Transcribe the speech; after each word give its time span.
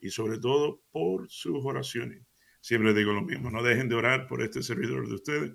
y 0.00 0.10
sobre 0.10 0.38
todo 0.38 0.82
por 0.90 1.30
sus 1.30 1.64
oraciones. 1.64 2.26
Siempre 2.60 2.92
digo 2.94 3.12
lo 3.12 3.22
mismo, 3.22 3.50
no 3.50 3.62
dejen 3.62 3.88
de 3.88 3.94
orar 3.94 4.26
por 4.26 4.42
este 4.42 4.62
servidor 4.62 5.08
de 5.08 5.14
ustedes, 5.14 5.52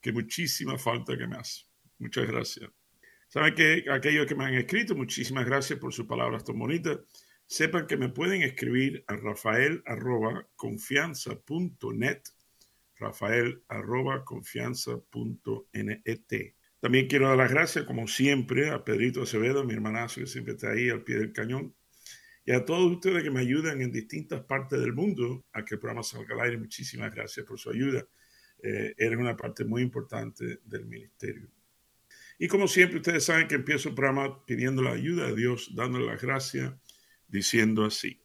que 0.00 0.12
muchísima 0.12 0.78
falta 0.78 1.16
que 1.16 1.26
me 1.26 1.36
hace. 1.36 1.62
Muchas 1.98 2.26
gracias. 2.26 2.70
Saben 3.28 3.54
que 3.54 3.84
aquellos 3.90 4.26
que 4.26 4.34
me 4.34 4.44
han 4.44 4.54
escrito, 4.54 4.94
muchísimas 4.94 5.46
gracias 5.46 5.78
por 5.78 5.94
sus 5.94 6.06
palabras 6.06 6.44
tan 6.44 6.58
bonitas. 6.58 6.98
Sepan 7.46 7.86
que 7.86 7.96
me 7.96 8.10
pueden 8.10 8.42
escribir 8.42 9.04
a 9.06 9.16
rafael 9.16 9.82
arroba 9.86 10.46
confianza.net, 10.56 12.22
rafael 12.96 13.62
arroba 13.68 14.24
confianza.net. 14.24 16.54
También 16.80 17.06
quiero 17.06 17.28
dar 17.28 17.38
las 17.38 17.50
gracias, 17.50 17.84
como 17.84 18.08
siempre, 18.08 18.70
a 18.70 18.84
Pedrito 18.84 19.22
Acevedo, 19.22 19.64
mi 19.64 19.74
hermanazo 19.74 20.20
que 20.20 20.26
siempre 20.26 20.54
está 20.54 20.72
ahí 20.72 20.90
al 20.90 21.02
pie 21.02 21.16
del 21.16 21.32
cañón, 21.32 21.74
y 22.44 22.52
a 22.52 22.64
todos 22.64 22.90
ustedes 22.90 23.22
que 23.22 23.30
me 23.30 23.40
ayudan 23.40 23.80
en 23.82 23.92
distintas 23.92 24.40
partes 24.40 24.80
del 24.80 24.92
mundo 24.92 25.44
a 25.52 25.64
que 25.64 25.76
el 25.76 25.80
programa 25.80 26.02
salga 26.02 26.34
al 26.34 26.40
aire. 26.40 26.58
Muchísimas 26.58 27.14
gracias 27.14 27.46
por 27.46 27.58
su 27.58 27.70
ayuda. 27.70 28.04
Eh, 28.62 28.94
eres 28.96 29.18
una 29.18 29.36
parte 29.36 29.64
muy 29.64 29.82
importante 29.82 30.60
del 30.64 30.86
ministerio. 30.86 31.48
Y 32.38 32.48
como 32.48 32.66
siempre, 32.66 32.98
ustedes 32.98 33.24
saben 33.24 33.46
que 33.46 33.54
empiezo 33.54 33.90
el 33.90 33.94
programa 33.94 34.44
pidiendo 34.44 34.82
la 34.82 34.92
ayuda 34.92 35.28
de 35.28 35.36
Dios, 35.36 35.70
dándole 35.74 36.06
las 36.06 36.20
gracias, 36.20 36.72
diciendo 37.28 37.84
así. 37.84 38.20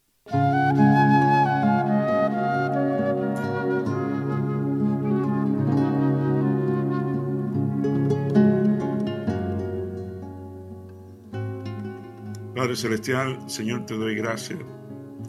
Padre 12.68 12.76
Celestial, 12.76 13.50
Señor, 13.50 13.86
te 13.86 13.94
doy 13.94 14.14
gracias 14.16 14.60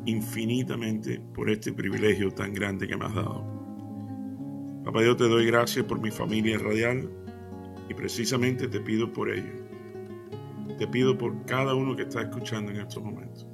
infinitamente 0.06 1.20
por 1.33 1.48
este 1.48 1.72
privilegio 1.72 2.33
tan 2.33 2.53
grande 2.53 2.89
que 2.89 2.97
me 2.97 3.05
has 3.05 3.14
dado. 3.14 4.83
Papá 4.84 5.03
Dios, 5.03 5.17
te 5.17 5.28
doy 5.28 5.47
gracias 5.47 5.84
por 5.84 6.00
mi 6.00 6.11
familia 6.11 6.59
radial 6.59 7.09
y 7.89 7.94
precisamente 7.94 8.66
te 8.66 8.81
pido 8.81 9.12
por 9.12 9.31
ello. 9.31 9.53
Te 10.78 10.89
pido 10.89 11.16
por 11.16 11.44
cada 11.44 11.77
uno 11.77 11.94
que 11.94 12.03
está 12.03 12.22
escuchando 12.22 12.72
en 12.72 12.78
estos 12.81 13.05
momentos. 13.05 13.47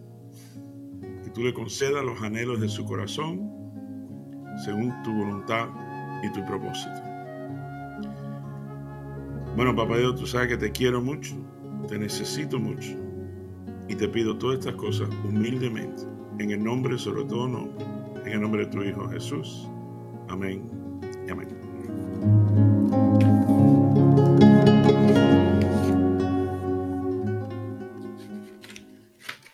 Que 1.22 1.28
tú 1.28 1.42
le 1.42 1.52
concedas 1.52 2.02
los 2.02 2.22
anhelos 2.22 2.62
de 2.62 2.70
su 2.70 2.86
corazón 2.86 3.50
según 4.64 4.94
tu 5.02 5.12
voluntad 5.12 5.68
y 6.22 6.32
tu 6.32 6.42
propósito. 6.46 7.02
Bueno, 9.54 9.76
papá 9.76 9.98
Dios, 9.98 10.16
tú 10.16 10.26
sabes 10.26 10.48
que 10.48 10.56
te 10.56 10.72
quiero 10.72 11.02
mucho, 11.02 11.34
te 11.86 11.98
necesito 11.98 12.58
mucho 12.58 13.03
y 13.88 13.94
te 13.94 14.08
pido 14.08 14.36
todas 14.38 14.58
estas 14.58 14.74
cosas 14.74 15.08
humildemente, 15.24 16.02
en 16.38 16.50
el 16.50 16.64
nombre, 16.64 16.98
sobre 16.98 17.24
todo 17.24 17.48
nombre, 17.48 17.84
en 18.24 18.32
el 18.32 18.40
nombre 18.40 18.64
de 18.64 18.70
tu 18.70 18.82
Hijo 18.82 19.08
Jesús. 19.08 19.68
Amén 20.28 20.68
y 21.26 21.30
amén. 21.30 21.48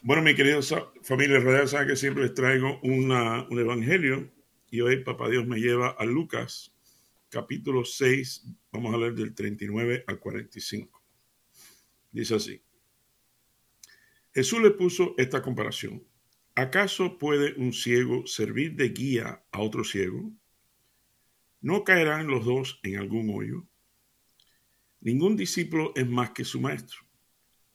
Bueno, 0.03 0.23
mi 0.23 0.35
querida 0.35 0.61
familia 1.03 1.67
saben 1.67 1.89
que 1.89 1.97
siempre 1.97 2.25
les 2.25 2.35
traigo 2.35 2.81
una, 2.83 3.47
un 3.49 3.59
evangelio 3.59 4.31
y 4.71 4.81
hoy 4.81 5.05
Papá 5.05 5.29
Dios 5.29 5.47
me 5.47 5.61
lleva 5.61 5.91
a 5.91 6.05
Lucas, 6.05 6.73
capítulo 7.29 7.85
6, 7.85 8.45
vamos 8.73 8.95
a 8.95 8.99
leer 8.99 9.15
del 9.15 9.35
39 9.35 10.05
al 10.07 10.19
45. 10.19 11.03
Dice 12.13 12.35
así. 12.35 12.61
Jesús 14.33 14.63
le 14.63 14.71
puso 14.71 15.15
esta 15.19 15.43
comparación. 15.43 16.05
¿Acaso 16.55 17.19
puede 17.19 17.55
un 17.55 17.73
ciego 17.73 18.27
servir 18.27 18.77
de 18.77 18.91
guía 18.91 19.45
a 19.51 19.61
otro 19.61 19.83
ciego? 19.83 20.33
¿No 21.61 21.83
caerán 21.83 22.29
los 22.29 22.45
dos 22.45 22.79
en 22.85 22.97
algún 22.99 23.31
hoyo? 23.35 23.67
Ningún 25.01 25.37
discípulo 25.37 25.93
es 25.97 26.07
más 26.07 26.31
que 26.31 26.45
su 26.45 26.61
maestro. 26.61 27.01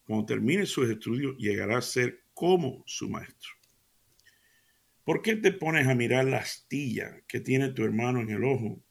Cuando 0.05 0.27
termine 0.27 0.65
sus 0.65 0.89
estudios 0.89 1.35
llegará 1.37 1.77
a 1.77 1.81
ser 1.81 2.23
como 2.33 2.83
su 2.85 3.09
maestro. 3.09 3.51
¿Por 5.03 5.21
qué 5.21 5.35
te 5.35 5.51
pones 5.51 5.87
a 5.87 5.95
mirar 5.95 6.25
la 6.25 6.37
astilla 6.37 7.21
que 7.27 7.41
tiene 7.41 7.69
tu 7.69 7.83
hermano 7.83 8.21
en 8.21 8.29
el 8.29 8.43
ojo 8.43 8.81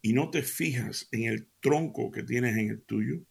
y 0.00 0.14
no 0.14 0.30
te 0.30 0.42
fijas 0.42 1.08
en 1.12 1.24
el 1.24 1.48
tronco 1.60 2.10
que 2.10 2.22
tienes 2.22 2.56
en 2.56 2.70
el 2.70 2.82
tuyo? 2.82 3.24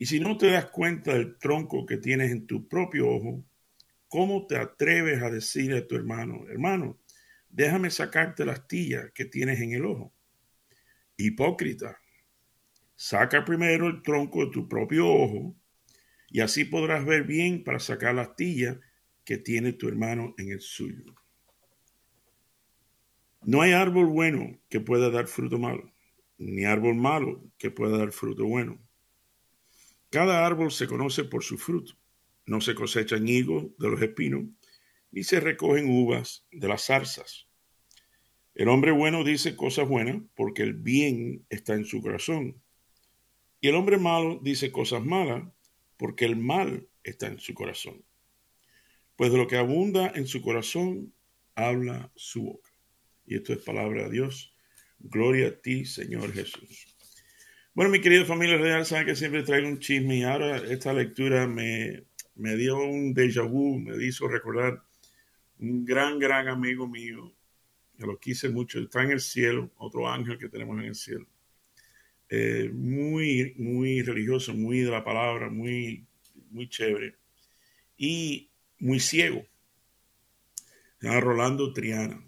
Y 0.00 0.06
si 0.06 0.20
no 0.20 0.38
te 0.38 0.52
das 0.52 0.66
cuenta 0.66 1.12
del 1.12 1.38
tronco 1.38 1.84
que 1.84 1.96
tienes 1.96 2.30
en 2.30 2.46
tu 2.46 2.68
propio 2.68 3.08
ojo, 3.08 3.44
¿cómo 4.06 4.46
te 4.46 4.56
atreves 4.56 5.20
a 5.20 5.28
decirle 5.28 5.78
a 5.78 5.86
tu 5.88 5.96
hermano, 5.96 6.46
hermano, 6.48 7.00
déjame 7.48 7.90
sacarte 7.90 8.44
la 8.44 8.52
astilla 8.52 9.10
que 9.12 9.24
tienes 9.24 9.60
en 9.60 9.72
el 9.72 9.84
ojo? 9.84 10.14
Hipócrita, 11.16 11.98
saca 12.94 13.44
primero 13.44 13.88
el 13.88 14.00
tronco 14.00 14.44
de 14.44 14.52
tu 14.52 14.68
propio 14.68 15.08
ojo 15.08 15.56
y 16.28 16.42
así 16.42 16.64
podrás 16.64 17.04
ver 17.04 17.24
bien 17.24 17.64
para 17.64 17.80
sacar 17.80 18.14
la 18.14 18.22
astilla 18.22 18.78
que 19.24 19.36
tiene 19.36 19.72
tu 19.72 19.88
hermano 19.88 20.32
en 20.38 20.52
el 20.52 20.60
suyo. 20.60 21.12
No 23.42 23.62
hay 23.62 23.72
árbol 23.72 24.06
bueno 24.06 24.60
que 24.68 24.78
pueda 24.78 25.10
dar 25.10 25.26
fruto 25.26 25.58
malo, 25.58 25.92
ni 26.38 26.64
árbol 26.66 26.94
malo 26.94 27.42
que 27.58 27.72
pueda 27.72 27.98
dar 27.98 28.12
fruto 28.12 28.44
bueno. 28.44 28.78
Cada 30.10 30.46
árbol 30.46 30.72
se 30.72 30.86
conoce 30.86 31.24
por 31.24 31.44
su 31.44 31.58
fruto. 31.58 31.92
No 32.46 32.60
se 32.62 32.74
cosechan 32.74 33.28
higos 33.28 33.66
de 33.78 33.90
los 33.90 34.00
espinos, 34.00 34.44
ni 35.10 35.22
se 35.22 35.38
recogen 35.38 35.90
uvas 35.90 36.46
de 36.50 36.66
las 36.66 36.86
zarzas. 36.86 37.46
El 38.54 38.68
hombre 38.68 38.90
bueno 38.90 39.22
dice 39.22 39.54
cosas 39.54 39.86
buenas 39.86 40.22
porque 40.34 40.62
el 40.62 40.72
bien 40.72 41.44
está 41.50 41.74
en 41.74 41.84
su 41.84 42.00
corazón. 42.00 42.60
Y 43.60 43.68
el 43.68 43.74
hombre 43.74 43.98
malo 43.98 44.40
dice 44.42 44.72
cosas 44.72 45.04
malas 45.04 45.46
porque 45.96 46.24
el 46.24 46.36
mal 46.36 46.88
está 47.04 47.26
en 47.26 47.38
su 47.38 47.54
corazón. 47.54 48.04
Pues 49.16 49.30
de 49.30 49.38
lo 49.38 49.46
que 49.46 49.56
abunda 49.58 50.12
en 50.14 50.26
su 50.26 50.40
corazón, 50.40 51.12
habla 51.54 52.10
su 52.14 52.44
boca. 52.44 52.70
Y 53.26 53.34
esto 53.36 53.52
es 53.52 53.58
palabra 53.58 54.04
de 54.04 54.10
Dios. 54.10 54.54
Gloria 54.98 55.48
a 55.48 55.60
ti, 55.60 55.84
Señor 55.84 56.32
Jesús. 56.32 56.96
Bueno, 57.78 57.92
mi 57.92 58.00
querida 58.00 58.24
familia 58.24 58.56
real, 58.56 58.84
saben 58.84 59.06
que 59.06 59.14
siempre 59.14 59.44
traigo 59.44 59.68
un 59.68 59.78
chisme 59.78 60.16
y 60.16 60.24
ahora 60.24 60.56
esta 60.56 60.92
lectura 60.92 61.46
me, 61.46 62.02
me 62.34 62.56
dio 62.56 62.76
un 62.76 63.14
déjà 63.14 63.48
vu, 63.48 63.78
me 63.78 64.04
hizo 64.04 64.26
recordar 64.26 64.82
un 65.60 65.84
gran, 65.84 66.18
gran 66.18 66.48
amigo 66.48 66.88
mío, 66.88 67.32
que 67.96 68.04
lo 68.04 68.18
quise 68.18 68.48
mucho, 68.48 68.80
está 68.80 69.04
en 69.04 69.12
el 69.12 69.20
cielo, 69.20 69.70
otro 69.76 70.08
ángel 70.08 70.38
que 70.38 70.48
tenemos 70.48 70.76
en 70.80 70.86
el 70.86 70.96
cielo. 70.96 71.28
Eh, 72.28 72.68
muy, 72.74 73.54
muy 73.58 74.02
religioso, 74.02 74.54
muy 74.54 74.80
de 74.80 74.90
la 74.90 75.04
palabra, 75.04 75.48
muy, 75.48 76.04
muy 76.50 76.68
chévere 76.68 77.14
y 77.96 78.50
muy 78.80 78.98
ciego. 78.98 79.46
Llama 81.00 81.20
Rolando 81.20 81.72
Triana, 81.72 82.20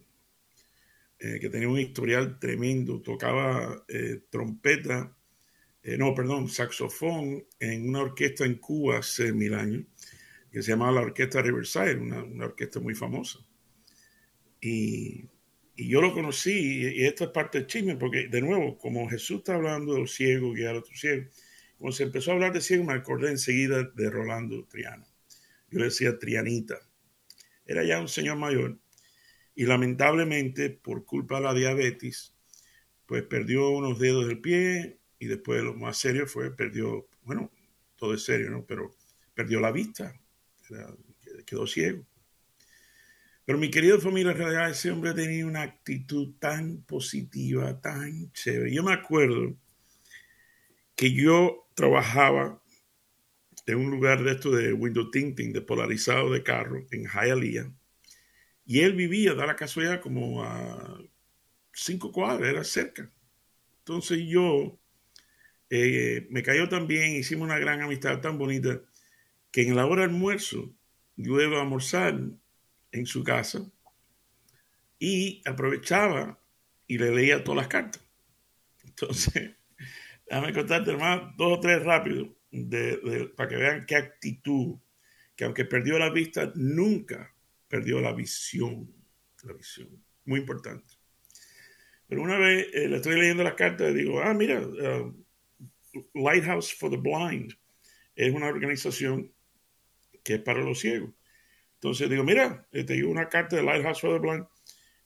eh, 1.19 1.39
que 1.41 1.51
tenía 1.51 1.69
un 1.69 1.81
historial 1.81 2.39
tremendo, 2.39 3.01
tocaba 3.03 3.85
eh, 3.89 4.21
trompeta 4.31 5.17
eh, 5.83 5.97
no, 5.97 6.15
perdón, 6.15 6.49
saxofón 6.49 7.47
en 7.59 7.89
una 7.89 8.03
orquesta 8.03 8.45
en 8.45 8.57
Cuba 8.57 8.99
hace 8.99 9.33
mil 9.33 9.55
años, 9.55 9.85
que 10.51 10.63
se 10.63 10.73
llamaba 10.73 10.93
la 10.93 11.01
Orquesta 11.03 11.41
Riverside, 11.41 11.97
una, 11.97 12.45
orquesta 12.45 12.81
muy 12.81 12.95
famosa. 12.95 13.39
Y, 14.61 15.25
y, 15.77 15.89
yo 15.89 16.03
lo 16.03 16.13
conocí, 16.13 16.83
y, 16.83 17.05
esta 17.07 17.25
es 17.25 17.31
parte 17.31 17.59
del 17.59 17.67
chisme, 17.67 17.97
porque 17.97 18.29
de 18.29 18.43
nuevo, 18.43 18.77
como 18.77 19.09
Jesús 19.09 19.39
está 19.39 19.55
hablando 19.55 19.95
de 19.95 20.01
los 20.01 20.15
ciegos, 20.15 20.55
guiar 20.55 20.75
a 20.75 20.79
otros 20.81 21.01
ciegos, 21.01 21.35
cuando 21.79 21.97
se 21.97 22.03
empezó 22.03 22.31
a 22.31 22.35
hablar 22.35 22.53
de 22.53 22.61
ciegos, 22.61 22.87
me 22.87 22.93
acordé 22.93 23.31
enseguida 23.31 23.85
de 23.85 24.11
Rolando 24.11 24.67
Triano. 24.67 25.07
Yo 25.71 25.79
le 25.79 25.87
decía 25.87 26.19
Trianita. 26.19 26.79
Era 27.65 27.85
ya 27.85 28.01
un 28.01 28.09
señor 28.09 28.37
mayor, 28.37 28.79
y 29.55 29.65
lamentablemente, 29.65 30.69
por 30.69 31.07
culpa 31.07 31.37
de 31.37 31.43
la 31.43 31.55
diabetes, 31.55 32.35
pues 33.07 33.23
perdió 33.23 33.71
unos 33.71 33.99
dedos 33.99 34.27
del 34.29 34.41
pie, 34.41 35.00
y 35.21 35.27
después 35.27 35.63
lo 35.63 35.75
más 35.75 35.99
serio 35.99 36.27
fue, 36.27 36.51
perdió, 36.51 37.07
bueno, 37.23 37.53
todo 37.95 38.15
es 38.15 38.25
serio, 38.25 38.51
¿no? 38.51 38.65
Pero 38.65 38.91
perdió 39.35 39.61
la 39.61 39.71
vista, 39.71 40.19
quedó 41.45 41.67
ciego. 41.67 42.07
Pero 43.45 43.59
mi 43.59 43.71
querido 43.71 44.01
familia, 44.01 44.33
ese 44.69 44.91
hombre 44.91 45.13
tenía 45.13 45.45
una 45.45 45.63
actitud 45.63 46.35
tan 46.39 46.83
positiva, 46.85 47.79
tan 47.81 48.33
chévere. 48.33 48.73
Yo 48.73 48.83
me 48.83 48.95
acuerdo 48.95 49.55
que 50.97 51.13
yo 51.13 51.69
trabajaba 51.75 52.63
en 53.67 53.77
un 53.77 53.91
lugar 53.91 54.25
de 54.25 54.33
esto 54.33 54.51
de 54.51 54.73
window 54.73 55.11
tinting, 55.11 55.53
de 55.53 55.61
polarizado 55.61 56.33
de 56.33 56.43
carro, 56.43 56.87
en 56.91 57.05
Hialeah. 57.07 57.71
Y 58.65 58.81
él 58.81 58.95
vivía, 58.95 59.35
da 59.35 59.45
la 59.45 59.57
casualidad, 59.57 60.01
como 60.01 60.43
a 60.43 60.99
cinco 61.75 62.11
cuadras, 62.11 62.49
era 62.49 62.65
cerca. 62.65 63.11
Entonces 63.81 64.21
yo 64.27 64.80
eh, 65.71 66.27
me 66.31 66.43
cayó 66.43 66.69
también, 66.69 67.15
hicimos 67.15 67.47
una 67.47 67.59
gran 67.59 67.81
amistad 67.81 68.21
tan 68.21 68.39
bonita, 68.39 68.81
que 69.53 69.63
en 69.63 69.77
la 69.77 69.87
hora 69.87 70.03
de 70.03 70.09
almuerzo 70.09 70.75
yo 71.17 71.41
iba 71.41 71.59
a 71.59 71.63
almorzar 71.63 72.21
en 72.93 73.07
su 73.07 73.23
casa 73.23 73.71
y 74.99 75.43
aprovechaba 75.47 76.41
y 76.89 76.99
le 76.99 77.15
leía 77.15 77.45
todas 77.45 77.59
las 77.59 77.69
cartas. 77.69 78.03
Entonces, 78.85 79.53
déjame 80.29 80.53
contarte, 80.53 80.91
hermano, 80.91 81.33
dos 81.37 81.59
o 81.59 81.61
tres 81.61 81.83
rápido, 81.85 82.37
para 83.37 83.49
que 83.49 83.57
vean 83.57 83.87
qué 83.87 83.95
actitud, 83.95 84.77
que 85.37 85.45
aunque 85.45 85.65
perdió 85.65 85.99
la 85.99 86.11
vista, 86.11 86.53
nunca 86.57 87.33
perdió 87.69 88.01
la 88.01 88.13
visión. 88.13 88.93
La 89.45 89.53
visión, 89.55 89.89
muy 90.25 90.41
importante. 90.41 90.95
Pero 92.09 92.23
una 92.23 92.37
vez 92.39 92.67
eh, 92.75 92.89
le 92.89 92.97
estoy 92.97 93.19
leyendo 93.19 93.45
las 93.45 93.55
cartas 93.55 93.93
y 93.93 93.95
digo, 93.95 94.21
ah, 94.21 94.35
mira, 94.35 94.61
uh, 94.61 95.15
Lighthouse 96.23 96.73
for 96.73 96.91
the 96.91 96.97
Blind 96.97 97.53
es 98.15 98.33
una 98.33 98.49
organización 98.49 99.33
que 100.23 100.35
es 100.35 100.41
para 100.41 100.61
los 100.61 100.81
ciegos. 100.81 101.15
Entonces 101.75 102.11
digo, 102.11 102.25
mira, 102.25 102.67
te 102.71 102.85
digo 102.85 103.11
una 103.11 103.29
carta 103.29 103.57
de 103.57 103.63
Lighthouse 103.63 104.01
for 104.01 104.13
the 104.13 104.19
Blind 104.19 104.47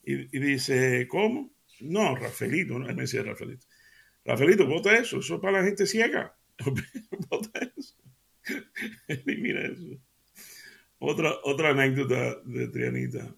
y, 0.03 0.39
dice, 0.39 1.07
¿cómo? 1.09 1.55
No, 1.81 2.15
Rafaelito, 2.17 2.79
no, 2.79 2.87
me 2.87 3.03
decía 3.03 3.23
Rafaelito. 3.23 3.67
Rafaelito, 4.25 4.67
vota 4.67 4.97
eso, 4.97 5.19
eso 5.21 5.37
es 5.37 5.41
para 5.41 5.61
la 5.61 5.65
gente 5.65 5.87
ciega. 5.87 6.37
vota 7.31 7.73
eso. 7.77 7.97
mira 9.27 9.67
eso. 9.67 10.01
Otra 10.99 11.71
anécdota 11.71 12.41
de 12.45 12.69
Trianita, 12.69 13.35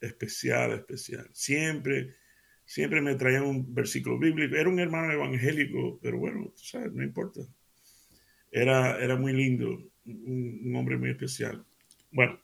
especial, 0.00 0.72
especial. 0.72 1.28
Siempre, 1.32 2.16
siempre 2.64 3.00
me 3.00 3.14
traían 3.14 3.44
un 3.44 3.74
versículo 3.74 4.18
bíblico. 4.18 4.56
Era 4.56 4.68
un 4.68 4.78
hermano 4.78 5.12
evangélico, 5.12 5.98
pero 6.00 6.18
bueno, 6.18 6.52
sabes, 6.56 6.92
no 6.92 7.02
importa. 7.02 7.40
Era, 8.50 8.98
era 9.02 9.16
muy 9.16 9.32
lindo, 9.32 9.82
un, 10.06 10.72
hombre 10.76 10.96
muy 10.96 11.10
especial. 11.10 11.64
Bueno, 12.10 12.40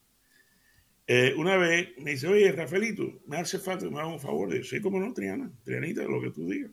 eh, 1.07 1.35
una 1.37 1.57
vez 1.57 1.91
me 1.99 2.13
dice, 2.13 2.29
oye, 2.29 2.51
Rafaelito, 2.53 3.21
me 3.27 3.39
hace 3.39 3.59
falta 3.59 3.85
que 3.85 3.91
me 3.91 4.01
haga 4.01 4.09
un 4.09 4.21
favor. 4.21 4.65
Sí, 4.65 4.81
como 4.81 4.99
no, 4.99 5.13
Triana, 5.13 5.51
Trianita, 5.65 6.03
lo 6.03 6.21
que 6.21 6.31
tú 6.31 6.49
digas. 6.49 6.71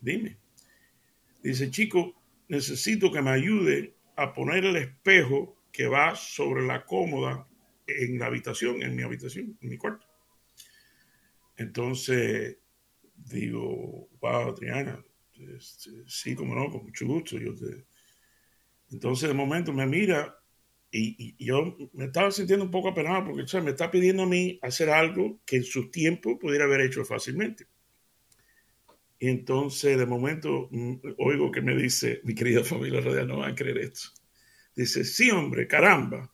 Dime. 0.00 0.38
Dice, 1.42 1.70
chico, 1.70 2.14
necesito 2.48 3.12
que 3.12 3.22
me 3.22 3.30
ayude 3.30 3.94
a 4.16 4.32
poner 4.32 4.64
el 4.64 4.76
espejo 4.76 5.56
que 5.72 5.86
va 5.86 6.14
sobre 6.14 6.66
la 6.66 6.84
cómoda 6.84 7.48
en 7.86 8.18
la 8.18 8.26
habitación, 8.26 8.82
en 8.82 8.94
mi 8.94 9.02
habitación, 9.02 9.56
en 9.60 9.68
mi 9.68 9.76
cuarto. 9.76 10.06
Entonces, 11.56 12.58
digo, 13.24 14.08
wow, 14.20 14.54
Triana, 14.54 15.04
este, 15.56 15.90
sí, 16.06 16.34
como 16.34 16.54
no, 16.54 16.70
con 16.70 16.84
mucho 16.84 17.06
gusto. 17.06 17.38
Yo 17.38 17.54
te... 17.54 17.86
Entonces, 18.90 19.28
de 19.28 19.34
momento 19.34 19.72
me 19.72 19.86
mira 19.86 20.38
y, 20.90 21.34
yo 21.42 21.76
me 21.94 22.04
estaba 22.04 22.30
sintiendo 22.30 22.66
un 22.66 22.70
poco 22.70 22.88
apenado 22.88 23.24
porque 23.24 23.60
me 23.62 23.70
está 23.70 23.90
pidiendo 23.90 24.24
a 24.24 24.26
mí 24.26 24.58
hacer 24.62 24.90
algo 24.90 25.40
que 25.46 25.56
en 25.56 25.64
su 25.64 25.90
tiempo 25.90 26.38
pudiera 26.38 26.66
haber 26.66 26.82
hecho 26.82 27.04
fácilmente. 27.04 27.66
Y 29.18 29.28
entonces, 29.28 29.96
de 29.96 30.04
momento, 30.04 30.68
mm, 30.70 30.96
oigo 31.18 31.50
que 31.50 31.62
me 31.62 31.74
dice, 31.76 32.20
mi 32.24 32.34
querida 32.34 32.62
familia 32.64 33.00
radial, 33.00 33.28
no 33.28 33.38
va 33.38 33.48
a 33.48 33.54
creer 33.54 33.78
esto. 33.78 34.08
Dice, 34.74 35.04
sí, 35.04 35.30
hombre, 35.30 35.66
caramba, 35.66 36.30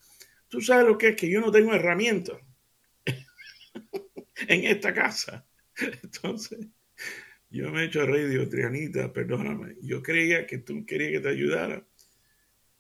tú 0.49 0.61
sabes 0.61 0.87
lo 0.87 0.99
que 0.99 1.08
es 1.08 1.17
que 1.17 1.31
yo 1.31 1.40
no 1.40 1.52
tengo 1.52 1.75
herramientas 1.75 2.38
en 4.49 4.64
esta 4.64 4.93
casa. 4.93 5.46
Entonces, 6.02 6.67
yo 7.50 7.70
me 7.70 7.82
he 7.82 7.86
hecho 7.86 8.02
a 8.02 8.06
rey, 8.06 8.26
digo, 8.26 8.48
Trianita, 8.48 9.12
perdóname, 9.12 9.76
yo 9.82 10.02
creía 10.02 10.46
que 10.46 10.58
tú 10.58 10.84
querías 10.86 11.12
que 11.12 11.20
te 11.20 11.28
ayudara 11.28 11.86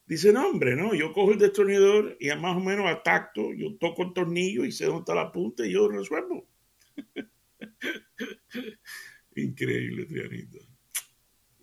Dice, 0.08 0.32
no, 0.32 0.48
hombre, 0.48 0.74
no, 0.74 0.94
yo 0.94 1.12
cojo 1.12 1.32
el 1.32 1.38
destornillador 1.38 2.16
y 2.18 2.28
más 2.28 2.56
o 2.56 2.60
menos 2.60 2.86
a 2.86 3.02
tacto, 3.02 3.52
yo 3.52 3.76
toco 3.76 4.04
el 4.04 4.14
tornillo 4.14 4.64
y 4.64 4.72
sé 4.72 4.86
dónde 4.86 5.00
está 5.00 5.14
la 5.14 5.30
punta 5.30 5.66
y 5.66 5.72
yo 5.72 5.86
resuelvo. 5.86 6.48
Increíble, 9.36 10.06
Trianita. 10.06 10.58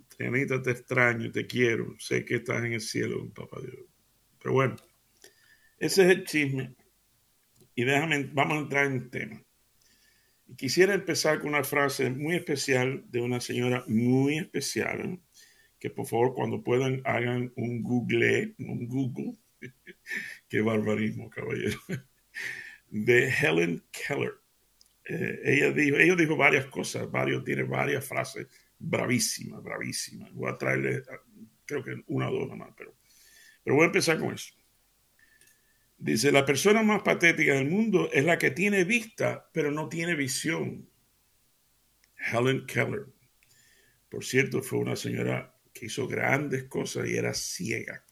Trianita, 0.09 0.61
te 0.61 0.69
extraño, 0.69 1.31
te 1.31 1.47
quiero, 1.47 1.95
sé 1.97 2.23
que 2.23 2.35
estás 2.35 2.63
en 2.63 2.73
el 2.73 2.81
cielo, 2.81 3.27
papá 3.33 3.59
Dios. 3.61 3.87
Pero 4.39 4.53
bueno, 4.53 4.75
ese 5.79 6.03
es 6.03 6.09
el 6.09 6.23
chisme. 6.25 6.75
Y 7.73 7.83
déjame, 7.83 8.29
vamos 8.31 8.57
a 8.57 8.61
entrar 8.61 8.85
en 8.85 8.93
el 8.93 9.09
tema. 9.09 9.43
Quisiera 10.57 10.93
empezar 10.93 11.39
con 11.39 11.49
una 11.49 11.63
frase 11.63 12.09
muy 12.11 12.35
especial 12.35 13.03
de 13.09 13.19
una 13.19 13.41
señora 13.41 13.83
muy 13.87 14.37
especial, 14.37 15.19
que 15.79 15.89
por 15.89 16.05
favor 16.05 16.33
cuando 16.33 16.63
puedan 16.63 17.01
hagan 17.03 17.51
un 17.55 17.81
Google, 17.81 18.53
un 18.59 18.87
Google, 18.87 19.33
qué 20.47 20.61
barbarismo, 20.61 21.29
caballero, 21.29 21.79
de 22.89 23.29
Helen 23.29 23.83
Keller. 23.91 24.33
Eh, 25.03 25.39
ella 25.43 25.71
dijo, 25.71 25.97
ella 25.97 26.15
dijo 26.15 26.37
varias 26.37 26.67
cosas, 26.67 27.09
varios, 27.09 27.43
tiene 27.43 27.63
varias 27.63 28.07
frases 28.07 28.47
bravísimas, 28.77 29.63
bravísimas. 29.63 30.31
Voy 30.33 30.51
a 30.51 30.57
traerle, 30.57 31.03
creo 31.65 31.83
que 31.83 32.03
una 32.07 32.29
o 32.29 32.33
dos 32.33 32.47
nomás, 32.49 32.69
pero, 32.77 32.95
pero 33.63 33.75
voy 33.75 33.83
a 33.83 33.87
empezar 33.87 34.19
con 34.19 34.33
eso. 34.33 34.53
Dice, 35.97 36.31
la 36.31 36.45
persona 36.45 36.83
más 36.83 37.01
patética 37.03 37.53
del 37.55 37.69
mundo 37.69 38.09
es 38.11 38.25
la 38.25 38.37
que 38.37 38.51
tiene 38.51 38.83
vista, 38.83 39.49
pero 39.53 39.71
no 39.71 39.87
tiene 39.87 40.15
visión. 40.15 40.89
Helen 42.31 42.65
Keller. 42.65 43.07
Por 44.09 44.23
cierto, 44.23 44.61
fue 44.61 44.79
una 44.79 44.95
señora 44.95 45.55
que 45.73 45.87
hizo 45.87 46.07
grandes 46.07 46.65
cosas 46.65 47.07
y 47.07 47.15
era 47.15 47.33
ciega. 47.33 48.05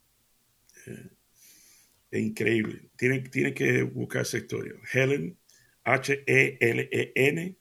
Eh, 0.86 2.20
increíble. 2.20 2.90
Tiene, 2.96 3.20
tiene 3.22 3.54
que 3.54 3.84
buscar 3.84 4.24
esa 4.24 4.38
historia. 4.38 4.74
Helen, 4.92 5.38
H-E-L-E-N, 5.84 7.58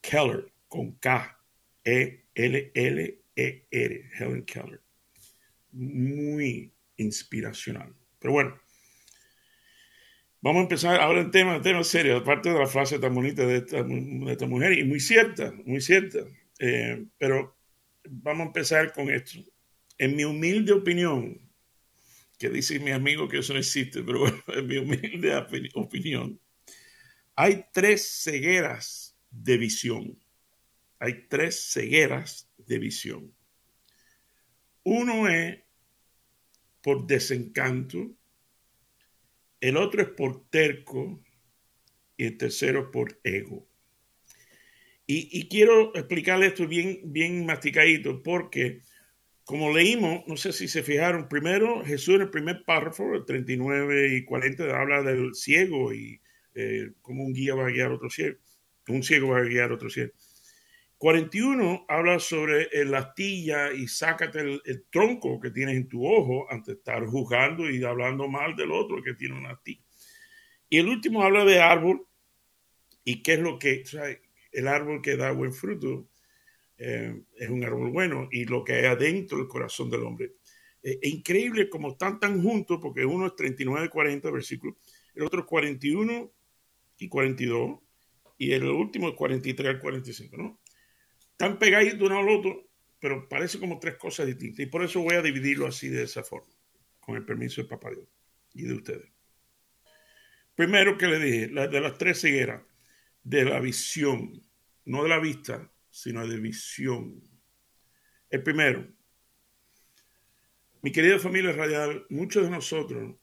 Keller, 0.00 0.52
con 0.68 0.92
K, 0.98 1.40
E-L-L-E-R, 1.84 3.20
Helen 4.18 4.44
Keller. 4.44 4.80
Muy 5.72 6.72
inspiracional. 6.96 7.94
Pero 8.18 8.32
bueno, 8.32 8.60
vamos 10.44 10.60
a 10.60 10.62
empezar 10.64 11.00
ahora 11.00 11.22
en 11.22 11.30
tema, 11.30 11.62
tema 11.62 11.82
serio, 11.82 12.18
aparte 12.18 12.50
de 12.50 12.58
la 12.58 12.66
frase 12.66 12.98
tan 12.98 13.14
bonita 13.14 13.46
de 13.46 13.56
esta, 13.56 14.46
mujer, 14.46 14.78
y 14.78 14.84
muy 14.84 15.00
cierta, 15.00 15.54
muy 15.64 15.80
cierta. 15.80 16.18
Eh, 16.58 17.06
pero 17.16 17.56
vamos 18.10 18.44
a 18.44 18.46
empezar 18.48 18.92
con 18.92 19.08
esto. 19.08 19.38
En 19.96 20.14
mi 20.14 20.24
humilde 20.24 20.74
opinión, 20.74 21.40
que 22.38 22.50
dice 22.50 22.78
mi 22.78 22.90
amigo 22.90 23.26
que 23.26 23.38
eso 23.38 23.54
no 23.54 23.58
existe, 23.58 24.02
pero 24.02 24.18
bueno, 24.18 24.36
en 24.48 24.66
mi 24.66 24.76
humilde 24.76 25.34
opinión, 25.72 26.38
hay 27.34 27.64
tres 27.72 28.22
cegueras 28.22 29.16
de 29.30 29.56
visión. 29.56 30.18
Hay 30.98 31.26
tres 31.26 31.70
cegueras 31.72 32.50
de 32.58 32.78
visión. 32.78 33.34
Uno 34.82 35.26
es 35.26 35.58
por 36.82 37.06
desencanto, 37.06 38.14
el 39.64 39.78
otro 39.78 40.02
es 40.02 40.08
por 40.08 40.46
terco 40.50 41.22
y 42.18 42.26
el 42.26 42.36
tercero 42.36 42.90
por 42.90 43.18
ego. 43.24 43.66
Y, 45.06 45.48
quiero 45.48 45.94
explicarle 45.94 46.46
esto 46.46 46.66
bien, 46.66 47.00
bien 47.04 47.46
masticadito, 47.46 48.22
porque 48.22 48.80
como 49.44 49.72
leímos, 49.72 50.26
no 50.26 50.36
sé 50.36 50.52
si 50.52 50.68
se 50.68 50.82
fijaron, 50.82 51.28
primero 51.28 51.82
Jesús 51.84 52.16
en 52.16 52.22
el 52.22 52.30
primer 52.30 52.62
párrafo, 52.64 53.14
el 53.14 53.24
39 53.24 54.16
y 54.16 54.24
40, 54.24 54.64
habla 54.78 55.02
del 55.02 55.34
ciego 55.34 55.94
y 55.94 56.20
eh, 56.54 56.92
cómo 57.00 57.24
un 57.24 57.32
guía 57.32 57.54
va 57.54 57.66
a 57.66 57.70
guiar 57.70 57.90
a 57.90 57.94
otro 57.94 58.10
ciego, 58.10 58.36
un 58.88 59.02
ciego 59.02 59.28
va 59.28 59.38
a 59.38 59.44
guiar 59.44 59.70
a 59.70 59.74
otro 59.74 59.88
ciego. 59.88 60.12
41 61.04 61.84
habla 61.86 62.18
sobre 62.18 62.66
la 62.86 63.00
astilla 63.00 63.70
y 63.74 63.88
sácate 63.88 64.40
el, 64.40 64.86
tronco 64.88 65.38
que 65.38 65.50
tienes 65.50 65.76
en 65.76 65.86
tu 65.86 66.06
ojo 66.06 66.50
antes 66.50 66.68
de 66.68 66.78
estar 66.78 67.04
juzgando 67.04 67.68
y 67.68 67.84
hablando 67.84 68.26
mal 68.26 68.56
del 68.56 68.72
otro 68.72 69.02
que 69.02 69.12
tiene 69.12 69.36
una 69.36 69.50
astilla. 69.50 69.82
Y 70.70 70.78
el 70.78 70.88
último 70.88 71.22
habla 71.22 71.44
de 71.44 71.60
árbol 71.60 72.06
y 73.04 73.22
qué 73.22 73.34
es 73.34 73.40
lo 73.40 73.58
que, 73.58 73.84
el 74.50 74.66
árbol 74.66 75.02
que 75.02 75.18
da 75.18 75.30
buen 75.32 75.52
fruto 75.52 76.08
eh, 76.78 77.20
es 77.36 77.50
un 77.50 77.62
árbol 77.62 77.90
bueno 77.90 78.30
y 78.32 78.46
lo 78.46 78.64
que 78.64 78.72
hay 78.72 78.86
adentro 78.86 79.36
del 79.36 79.48
corazón 79.48 79.90
del 79.90 80.04
hombre. 80.04 80.36
Eh, 80.82 81.00
es 81.02 81.12
increíble 81.12 81.68
como 81.68 81.90
están 81.90 82.18
tan 82.18 82.42
juntos, 82.42 82.78
porque 82.80 83.04
uno 83.04 83.26
es 83.26 83.36
39, 83.36 83.90
40 83.90 84.30
versículos, 84.30 84.76
el 85.14 85.24
otro 85.24 85.40
es 85.40 85.46
41 85.46 86.32
y 86.96 87.08
42, 87.10 87.78
y 88.38 88.52
el 88.52 88.64
último 88.64 89.10
es 89.10 89.14
43 89.16 89.68
al 89.68 89.80
45, 89.80 90.36
¿no? 90.38 90.63
Están 91.34 91.58
pegaditos 91.58 92.00
uno 92.00 92.18
al 92.18 92.28
otro, 92.28 92.70
pero 93.00 93.28
parece 93.28 93.58
como 93.58 93.80
tres 93.80 93.96
cosas 93.96 94.26
distintas. 94.26 94.60
Y 94.60 94.66
por 94.66 94.84
eso 94.84 95.00
voy 95.00 95.16
a 95.16 95.22
dividirlo 95.22 95.66
así 95.66 95.88
de 95.88 96.04
esa 96.04 96.22
forma, 96.22 96.54
con 97.00 97.16
el 97.16 97.24
permiso 97.24 97.60
de 97.60 97.68
Papá 97.68 97.90
Dios 97.90 98.06
y 98.54 98.62
de 98.62 98.74
ustedes. 98.74 99.10
Primero 100.54 100.96
que 100.96 101.08
le 101.08 101.18
dije, 101.18 101.48
de 101.48 101.80
las 101.80 101.98
tres 101.98 102.20
cegueras, 102.20 102.62
de 103.24 103.44
la 103.44 103.58
visión, 103.58 104.44
no 104.84 105.02
de 105.02 105.08
la 105.08 105.18
vista, 105.18 105.68
sino 105.90 106.24
de 106.24 106.38
visión. 106.38 107.20
El 108.30 108.42
primero, 108.44 108.86
mi 110.82 110.92
querida 110.92 111.18
familia 111.18 111.50
radial, 111.50 112.06
muchos 112.10 112.44
de 112.44 112.50
nosotros 112.50 113.16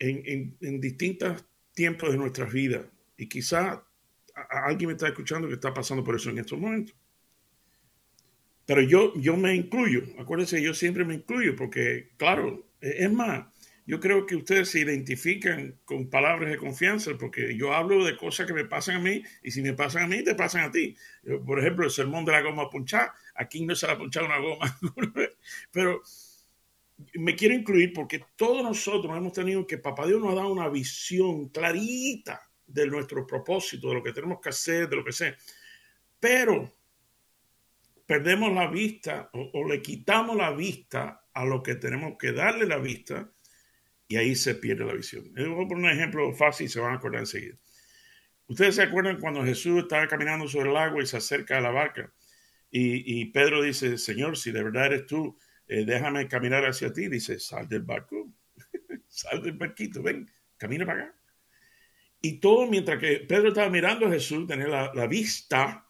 en, 0.00 0.56
en, 0.60 0.80
distintos 0.80 1.46
tiempos 1.74 2.10
de 2.10 2.18
nuestras 2.18 2.52
vidas, 2.52 2.84
y 3.16 3.28
quizá 3.28 3.86
alguien 4.34 4.88
me 4.88 4.94
está 4.94 5.06
escuchando 5.06 5.46
que 5.46 5.54
está 5.54 5.72
pasando 5.72 6.02
por 6.02 6.16
eso 6.16 6.30
en 6.30 6.38
estos 6.38 6.58
momentos. 6.58 6.96
Pero 8.66 8.80
yo, 8.82 9.12
yo 9.16 9.36
me 9.36 9.54
incluyo, 9.54 10.02
acuérdense, 10.18 10.62
yo 10.62 10.74
siempre 10.74 11.04
me 11.04 11.14
incluyo, 11.14 11.56
porque 11.56 12.10
claro, 12.16 12.66
e, 12.80 13.04
es 13.04 13.12
más, 13.12 13.46
yo 13.84 13.98
creo 13.98 14.26
que 14.26 14.36
ustedes 14.36 14.68
se 14.68 14.80
identifican 14.80 15.78
con 15.84 16.08
palabras 16.08 16.50
de 16.50 16.56
confianza, 16.56 17.10
porque 17.18 17.56
yo 17.56 17.74
hablo 17.74 18.04
de 18.04 18.16
cosas 18.16 18.46
que 18.46 18.52
me 18.52 18.64
pasan 18.64 18.96
a 18.96 19.00
mí, 19.00 19.22
y 19.42 19.50
si 19.50 19.62
me 19.62 19.72
pasan 19.72 20.04
a 20.04 20.06
mí, 20.06 20.22
te 20.22 20.34
pasan 20.34 20.64
a 20.64 20.70
ti. 20.70 20.96
por 21.44 21.58
ejemplo, 21.58 21.84
el 21.84 21.90
sermón 21.90 22.24
de 22.24 22.32
la 22.32 22.42
goma 22.42 22.70
punchada, 22.70 23.14
aquí 23.34 23.64
no 23.64 23.74
se 23.74 23.86
la 23.86 23.94
ha 23.94 23.98
punchado 23.98 24.26
una 24.26 24.38
goma, 24.38 24.78
pero 25.72 26.02
me 27.14 27.34
quiero 27.34 27.54
incluir 27.54 27.92
porque 27.92 28.24
todos 28.36 28.62
nosotros 28.62 29.16
hemos 29.16 29.32
tenido 29.32 29.66
que 29.66 29.78
Papá 29.78 30.06
Dios 30.06 30.20
nos 30.20 30.32
ha 30.32 30.36
dado 30.36 30.52
una 30.52 30.68
visión 30.68 31.48
clarita 31.48 32.40
de 32.66 32.86
nuestro 32.86 33.26
propósito, 33.26 33.88
de 33.88 33.94
lo 33.94 34.02
que 34.02 34.12
tenemos 34.12 34.40
que 34.40 34.50
hacer, 34.50 34.88
de 34.88 34.96
lo 34.96 35.04
que 35.04 35.12
sea. 35.12 35.36
Pero 36.20 36.72
perdemos 38.06 38.52
la 38.52 38.68
vista 38.68 39.30
o, 39.32 39.66
le 39.68 39.82
quitamos 39.82 40.36
la 40.36 40.52
vista 40.52 41.26
a 41.32 41.44
lo 41.44 41.62
que 41.62 41.76
tenemos 41.76 42.14
que 42.18 42.32
darle 42.32 42.66
la 42.66 42.78
vista 42.78 43.32
y 44.08 44.16
ahí 44.16 44.34
se 44.34 44.54
pierde 44.54 44.84
la 44.84 44.94
visión. 44.94 45.32
voy 45.34 45.64
a 45.64 45.68
poner 45.68 45.84
un 45.84 45.90
ejemplo 45.90 46.32
fácil 46.34 46.66
y 46.66 46.68
se 46.68 46.80
van 46.80 46.92
a 46.92 46.96
acordar 46.96 47.20
enseguida. 47.20 47.56
Ustedes 48.46 48.74
se 48.74 48.82
acuerdan 48.82 49.18
cuando 49.18 49.44
Jesús 49.44 49.82
estaba 49.82 50.06
caminando 50.06 50.46
sobre 50.46 50.70
el 50.70 50.76
agua 50.76 51.02
y 51.02 51.06
se 51.06 51.16
acerca 51.16 51.58
a 51.58 51.60
la 51.60 51.70
barca 51.70 52.12
y, 52.70 53.20
y 53.20 53.26
Pedro 53.26 53.62
dice, 53.62 53.98
Señor, 53.98 54.38
si 54.38 54.50
de 54.50 54.62
verdad 54.62 54.86
eres 54.86 55.06
tú, 55.06 55.36
eh, 55.68 55.84
déjame 55.84 56.26
caminar 56.26 56.64
hacia 56.64 56.92
ti. 56.92 57.06
Dice, 57.08 57.38
sal 57.38 57.68
del 57.68 57.82
barco, 57.82 58.32
sal 59.06 59.42
del 59.42 59.52
barquito, 59.52 60.02
ven, 60.02 60.30
camina 60.56 60.86
para 60.86 61.04
acá. 61.04 61.16
Y 62.22 62.40
todo 62.40 62.66
mientras 62.66 62.98
que 62.98 63.18
Pedro 63.28 63.48
estaba 63.48 63.68
mirando 63.68 64.06
a 64.06 64.10
Jesús, 64.10 64.46
tenía 64.46 64.68
la, 64.68 64.92
la 64.94 65.06
vista 65.06 65.86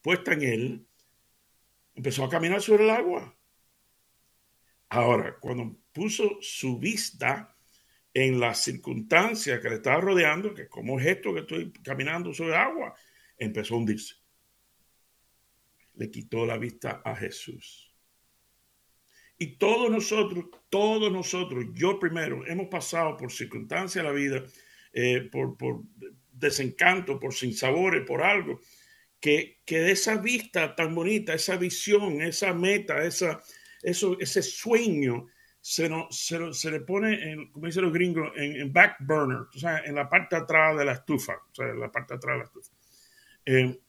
puesta 0.00 0.32
en 0.32 0.42
él, 0.42 0.86
empezó 1.94 2.24
a 2.24 2.28
caminar 2.30 2.60
sobre 2.60 2.84
el 2.84 2.90
agua. 2.90 3.36
Ahora, 4.88 5.38
cuando 5.40 5.76
puso 5.92 6.38
su 6.40 6.78
vista 6.78 7.56
en 8.14 8.38
las 8.38 8.62
circunstancias 8.62 9.60
que 9.60 9.70
le 9.70 9.76
estaba 9.76 10.00
rodeando, 10.00 10.54
que 10.54 10.68
como 10.68 11.00
es 11.00 11.06
esto 11.06 11.32
que 11.32 11.40
estoy 11.40 11.72
caminando 11.72 12.34
sobre 12.34 12.56
agua, 12.56 12.94
empezó 13.38 13.74
a 13.74 13.78
hundirse. 13.78 14.16
Le 15.94 16.10
quitó 16.10 16.44
la 16.44 16.58
vista 16.58 17.00
a 17.04 17.16
Jesús. 17.16 17.90
Y 19.38 19.56
todos 19.56 19.90
nosotros, 19.90 20.46
todos 20.68 21.10
nosotros, 21.10 21.64
yo 21.72 21.98
primero, 21.98 22.46
hemos 22.46 22.68
pasado 22.68 23.16
por 23.16 23.32
circunstancias 23.32 24.04
de 24.04 24.08
la 24.08 24.14
vida, 24.14 24.44
eh, 24.92 25.28
por, 25.32 25.56
por, 25.56 25.82
desencanto, 26.32 27.18
por 27.18 27.34
sinsabores, 27.34 28.04
por 28.06 28.22
algo, 28.22 28.60
que, 29.22 29.60
que 29.64 29.78
de 29.78 29.92
esa 29.92 30.16
vista 30.16 30.74
tan 30.74 30.94
bonita, 30.96 31.32
esa 31.32 31.56
visión, 31.56 32.20
esa 32.20 32.52
meta, 32.52 33.04
esa, 33.04 33.40
eso, 33.80 34.16
ese 34.18 34.42
sueño, 34.42 35.28
se, 35.60 35.88
no, 35.88 36.08
se, 36.10 36.52
se, 36.52 36.70
le 36.72 36.80
pone, 36.80 37.30
en, 37.30 37.52
como 37.52 37.66
dicen 37.66 37.84
los 37.84 37.92
gringos, 37.92 38.32
en, 38.34 38.72
back 38.72 38.96
burner, 38.98 39.46
o 39.54 39.58
sea, 39.58 39.78
en 39.84 39.94
la 39.94 40.08
parte 40.08 40.34
atrás 40.34 40.76
de 40.76 40.84
la 40.84 40.94
estufa, 40.94 41.34
o 41.34 41.54
sea, 41.54 41.68
en 41.68 41.78
la 41.78 41.90
parte 41.90 42.14
atrás 42.14 42.34
de 42.34 42.38
la 42.38 42.44
estufa. 42.44 42.72
Eh, 43.46 43.80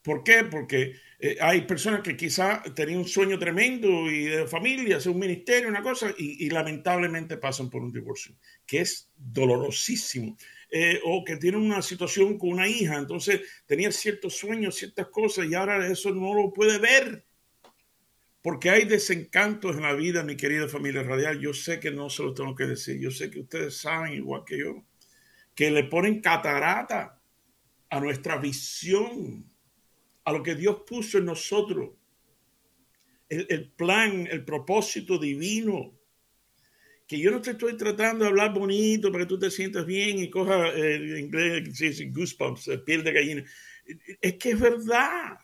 ¿Por 0.00 0.24
qué? 0.24 0.44
Porque 0.44 0.94
eh, 1.18 1.36
hay 1.42 1.60
personas 1.66 2.00
que 2.00 2.16
quizá 2.16 2.62
tenían 2.74 3.00
un 3.00 3.08
sueño 3.08 3.38
tremendo 3.38 4.10
y 4.10 4.24
de 4.24 4.46
familia, 4.46 4.96
hacer 4.96 5.12
un 5.12 5.18
ministerio, 5.18 5.68
una 5.68 5.82
cosa, 5.82 6.14
y, 6.16 6.48
lamentablemente 6.48 7.36
pasan 7.36 7.68
por 7.68 7.82
un 7.82 7.92
divorcio, 7.92 8.34
que 8.66 8.80
es 8.80 9.12
dolorosísimo. 9.14 10.38
Eh, 10.70 11.00
o 11.04 11.24
que 11.24 11.36
tienen 11.36 11.62
una 11.62 11.80
situación 11.80 12.36
con 12.36 12.50
una 12.50 12.68
hija, 12.68 12.98
entonces 12.98 13.40
tenía 13.64 13.90
ciertos 13.90 14.36
sueños, 14.36 14.74
ciertas 14.74 15.06
cosas, 15.08 15.46
y 15.46 15.54
ahora 15.54 15.86
eso 15.86 16.10
no 16.10 16.34
lo 16.34 16.52
puede 16.52 16.78
ver. 16.78 17.24
Porque 18.42 18.70
hay 18.70 18.84
desencantos 18.84 19.76
en 19.76 19.82
la 19.82 19.94
vida, 19.94 20.22
mi 20.22 20.36
querida 20.36 20.68
familia 20.68 21.02
radial. 21.02 21.40
Yo 21.40 21.52
sé 21.52 21.80
que 21.80 21.90
no 21.90 22.08
se 22.08 22.22
lo 22.22 22.34
tengo 22.34 22.54
que 22.54 22.66
decir. 22.66 23.00
Yo 23.00 23.10
sé 23.10 23.30
que 23.30 23.40
ustedes 23.40 23.78
saben, 23.78 24.14
igual 24.14 24.42
que 24.46 24.58
yo, 24.58 24.84
que 25.54 25.70
le 25.70 25.84
ponen 25.84 26.20
catarata 26.20 27.20
a 27.90 28.00
nuestra 28.00 28.36
visión 28.36 29.50
a 30.24 30.32
lo 30.32 30.42
que 30.42 30.54
Dios 30.54 30.82
puso 30.86 31.18
en 31.18 31.24
nosotros, 31.24 31.90
el, 33.28 33.70
plan, 33.72 34.26
el 34.30 34.44
propósito 34.44 35.18
divino. 35.18 35.97
Que 37.08 37.18
yo 37.18 37.30
no 37.30 37.40
te 37.40 37.52
estoy 37.52 37.76
tratando 37.76 38.24
de 38.24 38.30
hablar 38.30 38.52
bonito 38.52 39.10
para 39.10 39.24
que 39.24 39.28
tú 39.28 39.38
te 39.38 39.50
sientas 39.50 39.84
bien 39.86 40.18
y 40.18 40.30
coja 40.30 40.68
eh, 40.74 41.18
inglés, 41.18 42.12
goosebumps, 42.12 42.70
piel 42.84 43.02
de 43.02 43.12
gallina. 43.12 43.44
Es 44.20 44.34
que 44.34 44.50
es 44.50 44.60
verdad. 44.60 45.38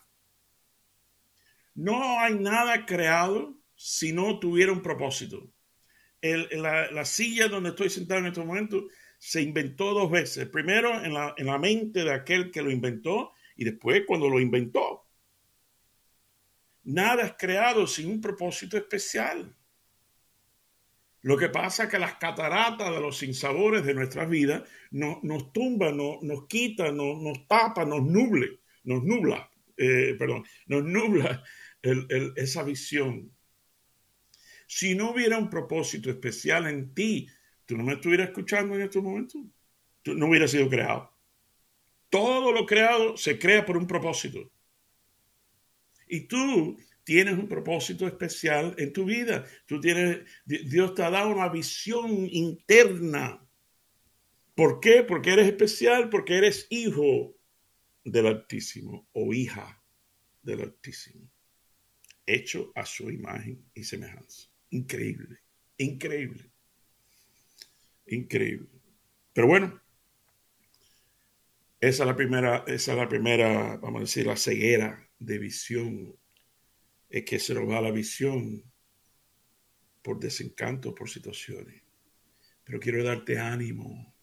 No 1.73 2.19
hay 2.19 2.35
nada 2.35 2.85
creado 2.85 3.59
si 3.75 4.13
no 4.13 4.39
tuviera 4.39 4.71
un 4.71 4.81
propósito. 4.81 5.51
la, 6.21 6.91
la, 6.91 7.05
silla 7.05 7.47
donde 7.47 7.69
estoy 7.69 7.89
sentado 7.89 8.21
en 8.21 8.27
este 8.27 8.39
momento 8.39 8.87
se 9.17 9.41
inventó 9.41 9.93
dos 9.93 10.11
veces. 10.11 10.47
Primero 10.47 11.03
en 11.03 11.13
la, 11.13 11.33
en 11.35 11.47
la 11.47 11.57
mente 11.57 12.03
de 12.03 12.13
aquel 12.13 12.51
que 12.51 12.61
lo 12.61 12.71
inventó 12.71 13.33
y 13.55 13.65
después 13.65 14.03
cuando 14.05 14.29
lo 14.29 14.39
inventó. 14.39 15.05
Nada 16.83 17.23
es 17.25 17.33
creado 17.37 17.87
sin 17.87 18.09
un 18.09 18.21
propósito 18.21 18.77
especial. 18.77 19.55
Lo 21.25 21.37
que 21.37 21.49
pasa 21.49 21.85
es 21.85 21.89
que 21.89 21.97
las 21.97 22.17
cataratas 22.17 22.93
de 22.93 22.99
los 22.99 23.17
sinsabores 23.17 23.83
de 23.83 23.95
nuestras 23.95 24.29
vidas 24.29 24.61
nos 24.91 25.51
tumban, 25.51 25.97
nos 25.97 26.45
quitan, 26.47 26.95
nos, 26.95 27.47
tapan, 27.47 27.89
nos 27.89 28.03
nuble, 28.03 28.59
nos 28.83 29.03
nubla, 29.03 29.49
eh, 29.75 30.15
perdón, 30.19 30.45
nos 30.67 30.83
nubla 30.83 31.43
esa 31.81 32.61
visión. 32.61 33.31
Si 34.67 34.93
no 34.93 35.13
hubiera 35.13 35.39
un 35.39 35.49
propósito 35.49 36.11
especial 36.11 36.67
en 36.67 36.93
ti, 36.93 37.27
tú 37.65 37.75
no 37.75 37.83
me 37.83 37.93
estuvieras 37.93 38.27
escuchando 38.27 38.75
en 38.75 38.83
estos 38.83 39.01
momentos. 39.01 39.41
Tú 40.03 40.13
no 40.13 40.27
hubieras 40.27 40.51
sido 40.51 40.69
creado. 40.69 41.11
Todo 42.11 42.51
lo 42.51 42.67
creado 42.67 43.17
se 43.17 43.39
crea 43.39 43.65
por 43.65 43.77
un 43.77 43.87
propósito. 43.87 44.51
Y 46.07 46.27
tú 46.27 46.77
tienes 47.05 47.35
un 47.35 47.47
propósito 47.47 48.05
especial 48.07 48.75
en 48.77 48.91
tu 48.91 49.05
vida. 49.05 49.45
Tú 49.65 49.79
tienes, 49.79 50.19
Dios 50.43 50.93
te 50.95 51.03
ha 51.03 51.09
dado 51.09 51.29
una 51.29 51.47
visión 51.47 52.27
interna. 52.29 53.47
¿Por 54.55 54.79
qué? 54.81 55.03
Porque 55.03 55.31
eres 55.31 55.47
especial, 55.47 56.09
porque 56.09 56.35
eres 56.37 56.67
hijo 56.69 57.37
del 58.03 58.27
Altísimo 58.27 59.07
o 59.13 59.33
hija 59.33 59.81
del 60.41 60.61
Altísimo, 60.61 61.29
hecho 62.25 62.71
a 62.75 62.85
su 62.85 63.09
imagen 63.11 63.63
y 63.73 63.83
semejanza. 63.83 64.49
Increíble, 64.71 65.39
increíble, 65.77 66.51
increíble. 68.07 68.69
Pero 69.33 69.47
bueno, 69.47 69.81
esa 71.79 72.03
es 72.03 72.07
la 72.07 72.15
primera, 72.15 72.63
esa 72.67 72.93
es 72.93 72.97
la 72.97 73.09
primera, 73.09 73.77
vamos 73.77 73.99
a 73.99 74.01
decir, 74.05 74.25
la 74.25 74.37
ceguera 74.37 75.07
de 75.19 75.37
visión. 75.37 76.15
Es 77.15 77.23
que 77.23 77.39
se 77.39 77.53
nos 77.53 77.69
va 77.69 77.79
la 77.79 77.91
visión 77.91 78.61
por 80.01 80.19
desencanto, 80.19 80.93
por 80.93 81.09
situaciones. 81.09 81.81
Pero 82.65 82.77
quiero 82.81 83.05
darte 83.05 83.39
ánimo. 83.39 84.13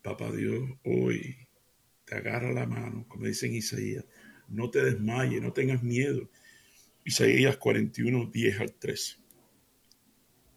Papá 0.00 0.30
Dios, 0.30 0.70
hoy 0.84 1.36
te 2.04 2.14
agarra 2.14 2.52
la 2.52 2.64
mano, 2.64 3.04
como 3.08 3.26
dice 3.26 3.46
en 3.46 3.56
Isaías. 3.56 4.04
No 4.46 4.70
te 4.70 4.84
desmayes, 4.84 5.42
no 5.42 5.52
tengas 5.52 5.82
miedo. 5.82 6.30
Isaías 7.04 7.56
41, 7.56 8.30
10 8.32 8.60
al 8.60 8.72
13. 8.74 9.16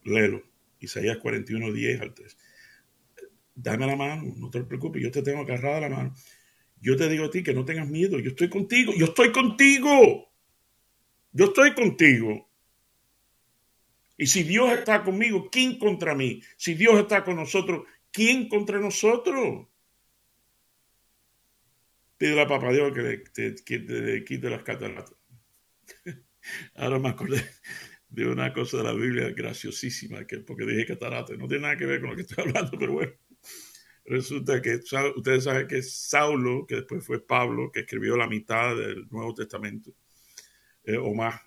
Léelo. 0.04 0.44
Isaías 0.80 1.18
41, 1.18 1.74
10 1.74 2.02
al 2.02 2.14
13 2.14 2.38
dame 3.56 3.88
la 3.88 3.96
mano, 3.96 4.34
no 4.38 4.50
te 4.50 4.64
preocupes, 4.64 5.02
yo 5.02 5.12
te 5.12 5.22
tengo 5.22 5.42
agarrada 5.42 5.82
la 5.82 5.90
mano. 5.90 6.16
Yo 6.80 6.96
te 6.96 7.10
digo 7.10 7.26
a 7.26 7.30
ti 7.32 7.44
que 7.44 7.54
no 7.54 7.66
tengas 7.66 7.88
miedo, 7.88 8.20
yo 8.20 8.30
estoy 8.30 8.50
contigo, 8.50 8.94
yo 8.98 9.06
estoy 9.08 9.32
contigo, 9.32 10.31
yo 11.32 11.46
estoy 11.46 11.74
contigo. 11.74 12.50
Y 14.18 14.28
si 14.28 14.44
Dios 14.44 14.72
está 14.72 15.04
conmigo, 15.04 15.50
¿quién 15.52 15.80
contra 15.80 16.14
mí? 16.14 16.42
Si 16.58 16.76
Dios 16.76 17.00
está 17.00 17.24
con 17.24 17.38
nosotros, 17.38 17.86
¿quién 18.12 18.48
contra 18.48 18.80
nosotros? 18.80 19.68
pide 22.22 22.40
a 22.40 22.48
Papá 22.48 22.72
Dios 22.72 22.94
que 22.94 23.02
le, 23.02 23.18
te, 23.18 24.24
quite 24.24 24.48
las 24.48 24.62
cataratas. 24.62 25.16
Ahora 26.76 27.00
me 27.00 27.10
acordé 27.10 27.44
de 28.10 28.28
una 28.28 28.54
cosa 28.54 28.78
de 28.78 28.84
la 28.84 28.94
Biblia 28.94 29.32
graciosísima, 29.32 30.28
que, 30.28 30.38
porque 30.38 30.66
dije 30.66 30.86
cataratas, 30.86 31.36
no 31.40 31.48
tiene 31.48 31.64
nada 31.64 31.78
que 31.78 31.88
ver 31.88 32.00
con 32.00 32.12
lo 32.12 32.16
que 32.16 32.22
estoy 32.22 32.46
hablando, 32.46 32.78
pero 32.78 32.94
bueno. 32.94 33.14
Resulta 34.06 34.62
que 34.62 34.82
ustedes 35.16 35.44
saben 35.44 35.68
que 35.68 35.82
Saulo, 35.82 36.68
que 36.68 36.76
después 36.76 37.04
fue 37.04 37.26
Pablo, 37.26 37.72
que 37.72 37.80
escribió 37.80 38.16
la 38.16 38.28
mitad 38.28 38.76
del 38.76 39.08
Nuevo 39.10 39.34
Testamento, 39.34 39.92
eh, 40.84 40.98
o 40.98 41.14
más, 41.14 41.42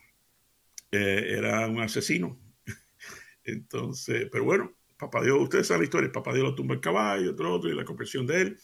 eh, 0.91 1.35
era 1.37 1.67
un 1.69 1.81
asesino. 1.81 2.41
Entonces, 3.45 4.29
pero 4.31 4.45
bueno, 4.45 4.73
Papá 4.97 5.23
Dios, 5.23 5.38
ustedes 5.41 5.67
saben 5.67 5.83
la 5.83 5.85
historia, 5.85 6.12
Papá 6.12 6.33
Dios 6.33 6.45
lo 6.45 6.55
tumba 6.55 6.75
el 6.75 6.81
caballo, 6.81 7.33
otro, 7.33 7.55
otro, 7.55 7.71
y 7.71 7.75
la 7.75 7.85
conversión 7.85 8.26
de 8.26 8.41
él. 8.43 8.59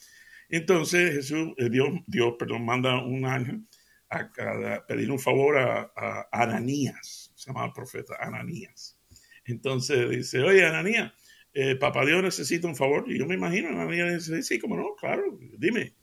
Entonces 0.49 1.13
Jesús, 1.13 1.53
eh, 1.57 1.69
Dios, 1.69 1.89
Dios, 2.07 2.35
perdón, 2.37 2.65
manda 2.65 3.03
un 3.03 3.25
ángel 3.25 3.65
a, 4.09 4.85
pedir 4.87 5.11
un 5.11 5.19
favor 5.19 5.57
a, 5.57 5.91
a, 5.95 6.27
Ananías, 6.31 7.31
se 7.35 7.47
llama 7.47 7.65
el 7.65 7.71
profeta 7.73 8.17
Ananías. 8.19 8.97
Entonces 9.45 10.09
dice, 10.09 10.43
oye, 10.43 10.65
Ananías, 10.65 11.13
eh, 11.53 11.75
Papá 11.75 12.05
Dios 12.05 12.21
necesita 12.23 12.67
un 12.67 12.75
favor. 12.75 13.05
Y 13.07 13.19
yo 13.19 13.25
me 13.25 13.35
imagino, 13.35 13.69
Ananías 13.69 14.27
dice, 14.27 14.41
sí, 14.43 14.59
como 14.59 14.77
no, 14.77 14.95
claro, 14.95 15.23
dime. 15.57 15.95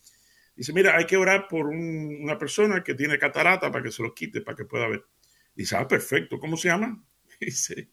Dice, 0.58 0.72
mira, 0.72 0.96
hay 0.96 1.06
que 1.06 1.16
orar 1.16 1.46
por 1.46 1.68
una 1.68 2.36
persona 2.36 2.82
que 2.82 2.96
tiene 2.96 3.16
catarata 3.16 3.70
para 3.70 3.84
que 3.84 3.92
se 3.92 4.02
lo 4.02 4.12
quite, 4.12 4.40
para 4.40 4.56
que 4.56 4.64
pueda 4.64 4.88
ver. 4.88 5.04
Dice, 5.54 5.76
ah, 5.76 5.86
perfecto, 5.86 6.40
¿cómo 6.40 6.56
se 6.56 6.66
llama? 6.66 7.00
Dice, 7.40 7.90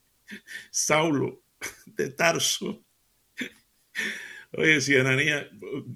Saulo 0.68 1.44
de 1.86 2.10
Tarso. 2.10 2.84
Oye, 4.50 4.80
si 4.80 4.96
Ananías, 4.96 5.46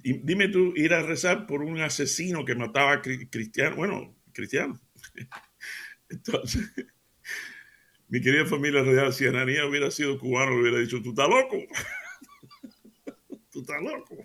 dime 0.05 0.47
tú 0.47 0.73
ir 0.77 0.95
a 0.95 1.03
rezar 1.03 1.45
por 1.45 1.61
un 1.63 1.81
asesino 1.81 2.45
que 2.45 2.55
mataba 2.55 2.93
a 2.93 3.03
cristianos, 3.03 3.77
bueno, 3.77 4.17
cristiano. 4.33 4.81
Entonces, 6.09 6.71
mi 8.07 8.21
querida 8.21 8.47
familia 8.47 8.85
real, 8.85 9.13
si 9.13 9.27
Ananías 9.27 9.65
hubiera 9.65 9.91
sido 9.91 10.17
cubano, 10.21 10.53
le 10.53 10.61
hubiera 10.61 10.79
dicho, 10.79 11.03
tú 11.03 11.11
estás 11.11 11.29
loco. 11.29 11.57
tú 13.51 13.61
estás 13.63 13.83
loco. 13.83 14.25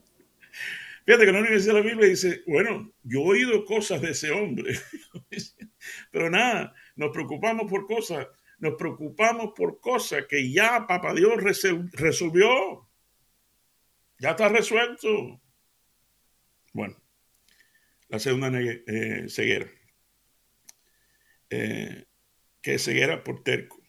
Fíjate 1.06 1.26
que 1.26 1.32
Universidad 1.32 1.76
de 1.76 1.82
la 1.82 1.86
Biblia 1.86 2.10
dice, 2.10 2.44
bueno, 2.48 2.92
yo 3.04 3.20
he 3.20 3.28
oído 3.28 3.64
cosas 3.64 4.02
de 4.02 4.12
ese 4.12 4.32
hombre, 4.32 4.74
pero 6.12 6.30
nada, 6.30 6.74
nos 6.96 7.12
preocupamos 7.12 7.70
por 7.70 7.86
cosas 7.86 8.28
nos 8.58 8.76
preocupamos 8.76 9.54
por 9.56 9.80
cosas 9.80 10.26
que 10.28 10.52
ya 10.52 10.86
Papá 10.88 11.14
Dios 11.14 11.34
resolvió. 11.92 12.88
Ya 14.20 14.32
está 14.32 14.50
resuelto. 14.50 15.42
Bueno, 16.74 16.96
la 18.08 18.20
segunda 18.20 18.50
eh, 18.60 19.26
ceguera. 19.28 19.70
Eh, 21.50 22.06
que 22.62 22.76
es 22.76 22.84
ceguera 22.84 23.24
por 23.24 23.44
terco. 23.44 23.82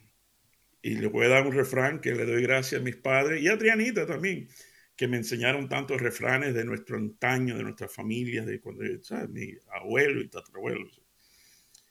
Y 0.82 0.96
le 0.96 1.08
voy 1.08 1.26
a 1.26 1.30
dar 1.30 1.46
un 1.46 1.52
refrán 1.52 2.00
que 2.00 2.14
le 2.14 2.26
doy 2.26 2.42
gracias 2.42 2.80
a 2.80 2.85
mis 2.85 2.96
padres 2.96 3.42
y 3.42 3.49
a 3.49 3.58
Trianita 3.58 4.06
también, 4.06 4.49
que 4.96 5.08
me 5.08 5.18
enseñaron 5.18 5.68
tantos 5.68 6.00
refranes 6.00 6.54
de 6.54 6.64
nuestro 6.64 6.96
antaño, 6.96 7.56
de 7.56 7.62
nuestras 7.62 7.92
familias, 7.92 8.46
de 8.46 8.60
cuando, 8.60 8.82
¿sabes? 9.02 9.28
Mi 9.28 9.52
abuelo 9.72 10.20
y 10.20 10.28
tatarabuelo. 10.28 10.88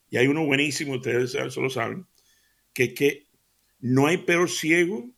Y 0.09 0.17
hay 0.17 0.27
uno 0.27 0.45
buenísimo, 0.45 0.95
ustedes 0.95 1.35
eso 1.35 1.61
lo 1.61 1.69
saben, 1.69 2.07
que, 2.73 2.93
que 2.93 3.27
no 3.79 4.07
hay 4.07 4.17
peor 4.17 4.49
ciego 4.49 5.09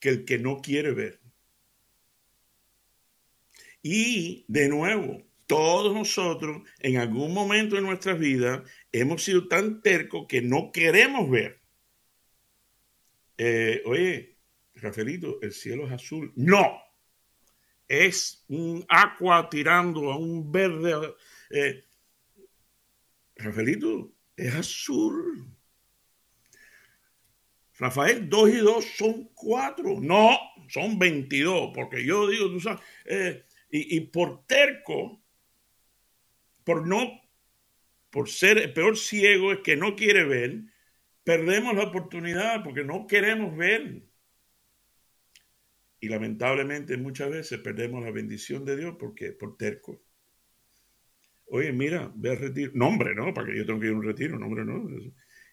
que 0.00 0.10
el 0.10 0.24
que 0.24 0.38
no 0.38 0.60
quiere 0.60 0.92
ver. 0.92 1.20
Y 3.82 4.44
de 4.48 4.68
nuevo, 4.68 5.22
todos 5.46 5.94
nosotros 5.94 6.62
en 6.80 6.98
algún 6.98 7.32
momento 7.32 7.76
de 7.76 7.82
nuestra 7.82 8.14
vida 8.14 8.64
hemos 8.92 9.22
sido 9.22 9.48
tan 9.48 9.80
tercos 9.80 10.26
que 10.28 10.42
no 10.42 10.70
queremos 10.72 11.30
ver. 11.30 11.60
Eh, 13.38 13.82
oye, 13.86 14.38
Rafaelito, 14.74 15.40
el 15.40 15.52
cielo 15.52 15.86
es 15.86 15.92
azul. 15.92 16.32
No, 16.36 16.80
es 17.88 18.44
un 18.48 18.84
agua 18.88 19.48
tirando 19.48 20.10
a 20.10 20.16
un 20.16 20.50
verde. 20.50 21.14
Eh, 21.50 21.84
Rafaelito, 23.36 24.12
es 24.36 24.54
azul. 24.54 25.56
Rafael, 27.78 28.28
dos 28.28 28.48
y 28.48 28.56
dos 28.56 28.84
son 28.96 29.30
cuatro. 29.34 30.00
No, 30.00 30.38
son 30.68 30.98
22, 30.98 31.72
porque 31.74 32.04
yo 32.04 32.28
digo, 32.28 32.48
tú 32.48 32.60
sabes, 32.60 32.80
eh, 33.04 33.44
y, 33.70 34.00
por 34.00 34.46
terco, 34.46 35.20
por 36.64 36.86
no, 36.86 37.20
por 38.10 38.30
ser 38.30 38.58
el 38.58 38.72
peor 38.72 38.96
ciego 38.96 39.52
es 39.52 39.58
que 39.60 39.76
no 39.76 39.96
quiere 39.96 40.24
ver, 40.24 40.62
perdemos 41.24 41.74
la 41.74 41.84
oportunidad 41.84 42.64
porque 42.64 42.84
no 42.84 43.06
queremos 43.06 43.54
ver. 43.56 44.02
Y 46.00 46.08
lamentablemente 46.08 46.96
muchas 46.96 47.30
veces 47.30 47.58
perdemos 47.60 48.04
la 48.04 48.10
bendición 48.10 48.64
de 48.64 48.76
Dios 48.76 48.96
porque 48.98 49.32
por 49.32 49.56
terco. 49.56 50.02
Oye, 51.46 51.72
mira, 51.72 52.12
ve 52.14 52.32
a 52.32 52.34
retiro. 52.34 52.72
Nombre, 52.74 53.14
¿no? 53.14 53.32
Para 53.32 53.46
que 53.46 53.56
yo 53.56 53.64
tenga 53.64 53.80
que 53.80 53.86
ir 53.86 53.92
a 53.92 53.96
un 53.96 54.02
retiro, 54.02 54.38
nombre, 54.38 54.64
¿no? 54.64 54.88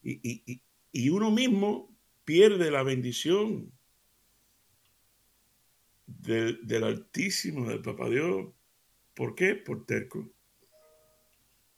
Y, 0.01 0.19
y, 0.23 0.61
y 0.91 1.09
uno 1.09 1.31
mismo 1.31 1.95
pierde 2.25 2.71
la 2.71 2.83
bendición 2.83 3.71
del, 6.05 6.83
Altísimo, 6.83 7.69
del 7.69 7.81
Papá 7.81 8.09
Dios. 8.09 8.53
¿Por 9.13 9.35
qué? 9.35 9.55
Por 9.55 9.85
terco. 9.85 10.29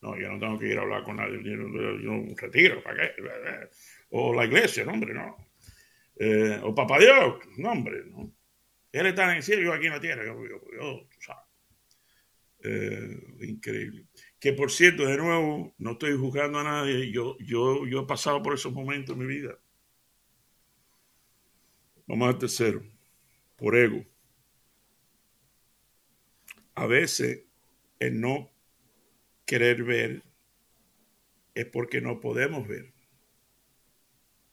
No, 0.02 0.18
yo 0.20 0.32
no 0.32 0.40
tengo 0.40 0.60
que 0.60 0.68
ir 0.68 0.78
a 0.78 0.82
hablar 0.82 1.04
con 1.04 1.16
nadie, 1.16 1.42
yo, 1.44 1.54
yo 2.00 2.12
un 2.12 2.36
retiro, 2.38 2.82
¿para 2.84 3.16
qué? 3.16 3.24
O 4.12 4.34
la 4.34 4.46
iglesia, 4.46 4.86
no, 4.86 4.94
hombre, 4.94 5.14
no. 5.14 5.36
Eh, 6.18 6.60
o 6.62 6.76
Papá 6.76 7.00
Dios, 7.00 7.40
no, 7.58 7.72
hombre, 7.72 8.04
no. 8.06 8.32
Él 8.96 9.08
está 9.08 9.30
en 9.30 9.36
el 9.36 9.44
cielo, 9.44 9.62
yo 9.62 9.74
aquí 9.74 9.88
en 9.88 9.92
la 9.92 10.00
tierra, 10.00 10.26
yo, 10.26 10.42
yo, 10.48 11.08
tú 11.10 11.18
sabes. 11.20 11.44
Eh, 12.64 13.36
increíble. 13.42 14.06
Que 14.40 14.54
por 14.54 14.72
cierto, 14.72 15.06
de 15.06 15.18
nuevo, 15.18 15.76
no 15.78 15.92
estoy 15.92 16.18
juzgando 16.18 16.60
a 16.60 16.64
nadie, 16.64 17.12
yo, 17.12 17.38
yo, 17.40 17.86
yo 17.86 18.04
he 18.04 18.06
pasado 18.06 18.42
por 18.42 18.54
esos 18.54 18.72
momentos 18.72 19.14
en 19.14 19.20
mi 19.20 19.26
vida. 19.26 19.60
Vamos 22.08 22.30
al 22.30 22.38
tercero, 22.38 22.86
por 23.58 23.76
ego. 23.76 24.06
A 26.76 26.86
veces 26.86 27.44
el 28.00 28.22
no 28.22 28.50
querer 29.46 29.84
ver 29.84 30.24
es 31.54 31.66
porque 31.66 32.00
no 32.00 32.22
podemos 32.22 32.66
ver, 32.66 32.94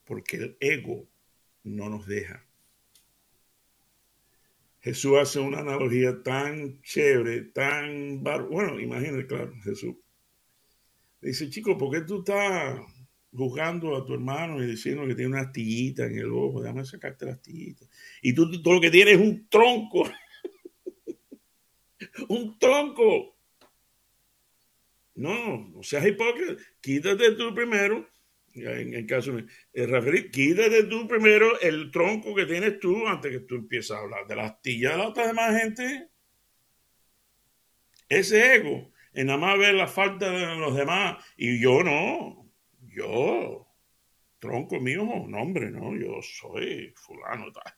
porque 0.05 0.37
el 0.37 0.57
ego 0.59 1.09
no 1.63 1.89
nos 1.89 2.09
deja. 2.09 2.45
Jesús 4.83 5.17
hace 5.19 5.39
una 5.41 5.61
analogía 5.61 6.23
tan 6.23 6.81
chévere, 6.83 7.43
tan... 7.43 8.23
Bueno, 8.23 8.81
imagínate, 8.81 9.27
claro, 9.27 9.55
Jesús. 9.63 9.95
Dice, 11.21 11.49
chico, 11.51 11.79
¿por 11.79 11.93
qué 11.93 12.01
tú 12.01 12.19
estás 12.19 12.81
juzgando 13.35 13.97
a 13.97 14.05
tu 14.05 14.15
hermano 14.15 14.63
y 14.63 14.67
diciendo 14.67 15.07
que 15.07 15.15
tiene 15.15 15.33
una 15.33 15.43
astillita 15.43 16.07
en 16.07 16.19
el 16.19 16.33
ojo, 16.33 16.61
déjame 16.61 16.85
sacarte 16.85 17.27
la 17.27 17.33
astillita. 17.33 17.87
Y 18.21 18.35
tú, 18.35 18.63
todo 18.63 18.75
lo 18.75 18.81
que 18.81 18.91
tienes 18.91 19.15
es 19.15 19.21
un 19.21 19.49
tronco. 19.49 20.11
un 22.29 22.59
tronco. 22.59 23.37
No, 25.15 25.69
no 25.69 25.83
seas 25.83 26.07
hipócrita. 26.07 26.63
Quítate 26.81 27.33
tú 27.33 27.55
primero, 27.55 28.07
en 28.55 28.95
el 28.95 29.07
caso 29.07 29.33
de 29.73 29.87
referir, 29.87 30.31
quítate 30.31 30.85
tú 30.85 31.07
primero 31.09 31.61
el 31.61 31.91
tronco 31.91 32.35
que 32.35 32.47
tienes 32.47 32.79
tú 32.79 33.07
antes 33.07 33.31
que 33.31 33.41
tú 33.41 33.57
empieces 33.57 33.93
a 33.93 34.01
hablar 34.01 34.27
de 34.27 34.37
la 34.37 34.47
astilla 34.47 34.93
de 34.93 34.99
la 34.99 35.09
otra 35.09 35.27
demás 35.27 35.61
gente. 35.61 36.09
Ese 38.09 38.57
ego, 38.57 38.93
en 39.15 39.27
nada 39.27 39.39
más 39.39 39.59
ver 39.59 39.75
la 39.75 39.87
falta 39.87 40.31
de 40.31 40.57
los 40.57 40.77
demás, 40.77 41.25
y 41.37 41.61
yo 41.61 41.83
no, 41.83 42.53
yo, 42.81 43.69
tronco 44.39 44.81
mío, 44.81 45.05
nombre, 45.29 45.71
no, 45.71 45.97
yo 45.97 46.21
soy 46.21 46.93
fulano, 46.97 47.51
tal, 47.53 47.73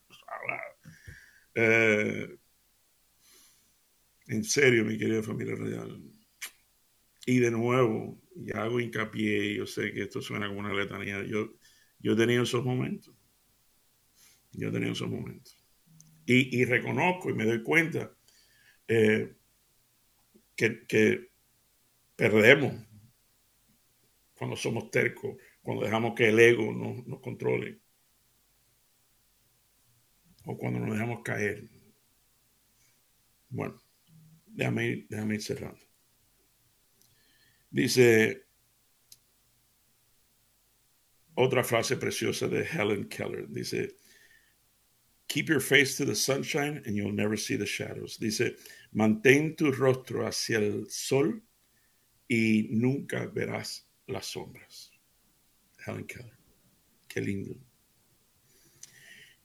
eh, 1.54 2.36
en 4.26 4.44
serio, 4.44 4.84
mi 4.84 4.98
querida 4.98 5.22
familia 5.22 5.54
real. 5.54 6.02
Y 7.26 7.38
de 7.38 7.50
nuevo, 7.50 8.20
y 8.34 8.52
hago 8.52 8.80
hincapié, 8.80 9.54
yo 9.56 9.66
sé 9.66 9.92
que 9.92 10.02
esto 10.02 10.20
suena 10.20 10.48
como 10.48 10.60
una 10.60 10.74
letanía, 10.74 11.24
yo, 11.24 11.54
yo 11.98 12.12
he 12.12 12.16
tenido 12.16 12.42
esos 12.42 12.64
momentos. 12.64 13.14
Yo 14.52 14.68
he 14.68 14.72
tenido 14.72 14.92
esos 14.92 15.08
momentos. 15.08 15.56
Y, 16.26 16.64
reconozco 16.64 17.28
y 17.28 17.34
me 17.34 17.44
doy 17.44 17.62
cuenta 17.62 18.10
eh, 18.88 19.34
que, 20.56 20.86
que 20.86 21.30
perdemos 22.16 22.74
cuando 24.34 24.56
somos 24.56 24.90
tercos, 24.90 25.36
cuando 25.62 25.84
dejamos 25.84 26.14
que 26.14 26.28
el 26.28 26.38
ego 26.38 26.72
nos, 26.72 27.20
controle, 27.20 27.80
o 30.44 30.56
cuando 30.56 30.80
nos 30.80 30.94
dejamos 30.94 31.22
caer. 31.22 31.68
Bueno, 33.48 33.80
déjame 34.46 35.06
déjame 35.08 35.34
ir 35.36 35.42
cerrando. 35.42 35.83
Dice 37.74 38.44
otra 41.34 41.64
frase 41.64 41.96
preciosa 41.96 42.46
de 42.46 42.62
Helen 42.64 43.08
Keller. 43.08 43.46
Dice, 43.48 43.96
keep 45.26 45.48
your 45.48 45.58
face 45.58 45.96
to 45.96 46.04
the 46.04 46.14
sunshine 46.14 46.80
and 46.86 46.94
you'll 46.94 47.12
never 47.12 47.36
see 47.36 47.56
the 47.56 47.66
shadows. 47.66 48.16
Dice, 48.16 48.54
mantén 48.94 49.56
tu 49.56 49.72
rostro 49.72 50.24
hacia 50.24 50.58
el 50.58 50.86
sol 50.88 51.42
y 52.30 52.68
nunca 52.70 53.26
verás 53.26 53.82
las 54.06 54.26
sombras. 54.26 54.92
Helen 55.84 56.06
Keller. 56.06 56.38
Qué 57.08 57.20
lindo. 57.20 57.56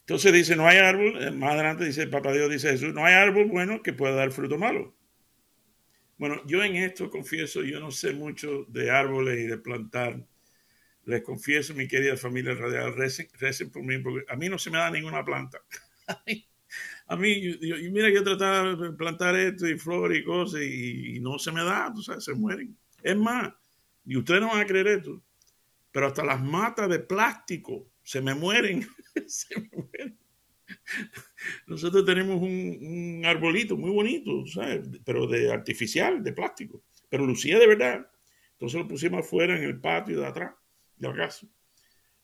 Entonces 0.01 0.31
dice, 0.33 0.55
no 0.55 0.67
hay 0.67 0.77
árbol, 0.77 1.19
eh, 1.19 1.31
más 1.31 1.53
adelante 1.53 1.83
dice 1.83 2.03
el 2.03 2.11
Papa 2.11 2.31
Dios, 2.31 2.51
dice 2.51 2.69
Jesús, 2.69 2.93
no 2.93 3.03
hay 3.03 3.15
árbol 3.15 3.45
bueno 3.45 3.81
que 3.81 3.93
pueda 3.93 4.13
dar 4.13 4.31
fruto 4.31 4.59
malo. 4.59 4.98
Bueno, 6.19 6.41
yo 6.45 6.61
en 6.61 6.75
esto 6.75 7.09
confieso, 7.09 7.63
yo 7.63 7.79
no 7.79 7.91
sé 7.91 8.11
mucho 8.11 8.65
de 8.67 8.91
árboles 8.91 9.39
y 9.39 9.47
de 9.47 9.57
plantar. 9.57 10.21
Les 11.05 11.23
confieso, 11.23 11.73
mi 11.73 11.87
querida 11.87 12.17
familia 12.17 12.55
radial, 12.55 12.93
recen, 12.93 13.71
por 13.71 13.83
mí, 13.83 13.97
porque 13.99 14.25
a 14.27 14.35
mí 14.35 14.49
no 14.49 14.59
se 14.59 14.69
me 14.69 14.79
da 14.79 14.91
ninguna 14.91 15.23
planta. 15.23 15.61
a 17.07 17.15
mí, 17.15 17.57
yo, 17.61 17.77
mira, 17.89 18.09
yo 18.09 18.21
trataba 18.21 18.75
de 18.75 18.91
plantar 18.91 19.37
esto 19.37 19.65
y 19.65 19.79
flores 19.79 20.19
y 20.19 20.23
cosas 20.25 20.61
y, 20.61 21.19
no 21.21 21.39
se 21.39 21.53
me 21.53 21.63
da, 21.63 21.89
tú 21.95 22.03
sabes, 22.03 22.25
se 22.25 22.33
mueren. 22.33 22.77
Es 23.01 23.15
más, 23.15 23.53
y 24.05 24.17
ustedes 24.17 24.41
no 24.41 24.49
van 24.49 24.59
a 24.59 24.67
creer 24.67 24.87
esto, 24.87 25.23
pero 25.89 26.07
hasta 26.07 26.25
las 26.25 26.43
matas 26.43 26.89
de 26.89 26.99
plástico 26.99 27.87
se 28.03 28.19
me 28.19 28.35
mueren. 28.35 28.85
Nosotros 31.67 32.05
tenemos 32.05 32.41
un, 32.41 33.21
arbolito 33.25 33.77
muy 33.77 33.91
bonito, 33.91 34.45
¿sabes? 34.47 34.81
pero 35.05 35.27
de 35.27 35.51
artificial, 35.51 36.23
de 36.23 36.33
plástico, 36.33 36.83
pero 37.09 37.25
lucía 37.25 37.59
de 37.59 37.67
verdad. 37.67 38.09
Entonces 38.53 38.79
lo 38.79 38.87
pusimos 38.87 39.21
afuera 39.21 39.57
en 39.57 39.63
el 39.63 39.79
patio 39.79 40.19
de 40.19 40.27
atrás 40.27 40.53
de 40.97 41.07
la 41.07 41.15
casa. 41.15 41.47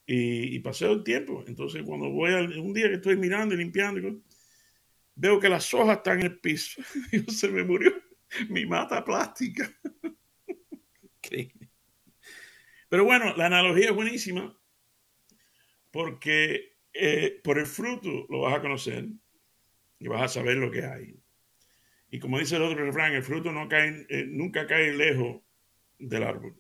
Y, 0.06 0.60
pasé 0.60 0.92
el 0.92 1.04
tiempo. 1.04 1.44
Entonces 1.48 1.82
cuando 1.84 2.10
voy 2.10 2.32
a, 2.32 2.40
un 2.62 2.74
día 2.74 2.88
que 2.90 2.96
estoy 2.96 3.18
mirando 3.18 3.56
y 3.56 3.58
limpiando, 3.58 4.22
veo 5.16 5.40
que 5.40 5.50
las 5.50 5.74
hojas 5.74 5.98
están 5.98 6.20
en 6.20 6.26
el 6.28 6.40
piso. 6.40 6.82
y 7.12 7.20
se 7.32 7.48
me 7.50 7.64
murió 7.64 7.94
mi 8.50 8.66
mata 8.66 9.04
plástica. 9.04 9.72
Pero 12.90 13.04
bueno, 13.04 13.36
la 13.36 13.48
analogía 13.48 13.90
es 13.90 13.96
buenísima 13.96 14.56
porque 15.92 16.75
eh, 16.98 17.42
por 17.44 17.60
el 17.60 17.66
fruto 17.66 18.26
lo 18.30 18.42
vas 18.42 18.56
a 18.56 18.62
conocer 18.62 19.08
y 20.00 20.08
vas 20.08 20.22
a 20.22 20.28
saber 20.28 20.58
lo 20.58 20.72
que 20.72 20.86
hay. 20.86 21.16
Y 22.10 22.20
como 22.20 22.40
dice 22.40 22.56
el 22.56 22.64
otro 22.64 22.86
refrán, 22.86 23.14
el 23.14 23.24
fruto 23.24 23.52
no 23.52 23.68
cae, 23.68 24.06
eh, 24.10 24.26
nunca 24.28 24.68
cae 24.68 24.94
lejos 24.94 25.42
del 26.00 26.24
árbol. 26.24 26.56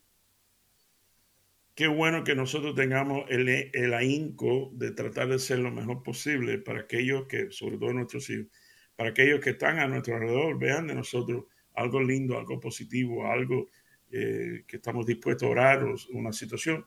Qué 1.74 1.88
bueno 1.88 2.24
que 2.24 2.36
nosotros 2.36 2.76
tengamos 2.76 3.26
el, 3.30 3.48
el 3.50 3.94
ahínco 3.94 4.72
de 4.74 4.92
tratar 4.92 5.28
de 5.28 5.40
ser 5.40 5.60
lo 5.60 5.72
mejor 5.72 6.04
posible 6.04 6.58
para 6.58 6.82
aquellos 6.82 7.28
que, 7.28 7.52
sobre 7.52 7.78
todo 7.78 7.94
nuestros 7.94 8.30
hijos, 8.30 8.48
para 8.96 9.10
aquellos 9.10 9.42
que 9.42 9.52
están 9.52 9.80
a 9.80 9.88
nuestro 9.88 10.16
alrededor, 10.16 10.58
vean 10.58 10.88
de 10.88 10.96
nosotros 10.96 11.46
algo 11.74 12.02
lindo, 12.02 12.38
algo 12.38 12.60
positivo, 12.60 13.30
algo 13.30 13.68
eh, 14.12 14.64
que 14.66 14.78
estamos 14.78 15.06
dispuestos 15.06 15.48
a 15.48 15.52
orar 15.52 15.84
o 15.84 15.96
una 16.14 16.32
situación. 16.32 16.86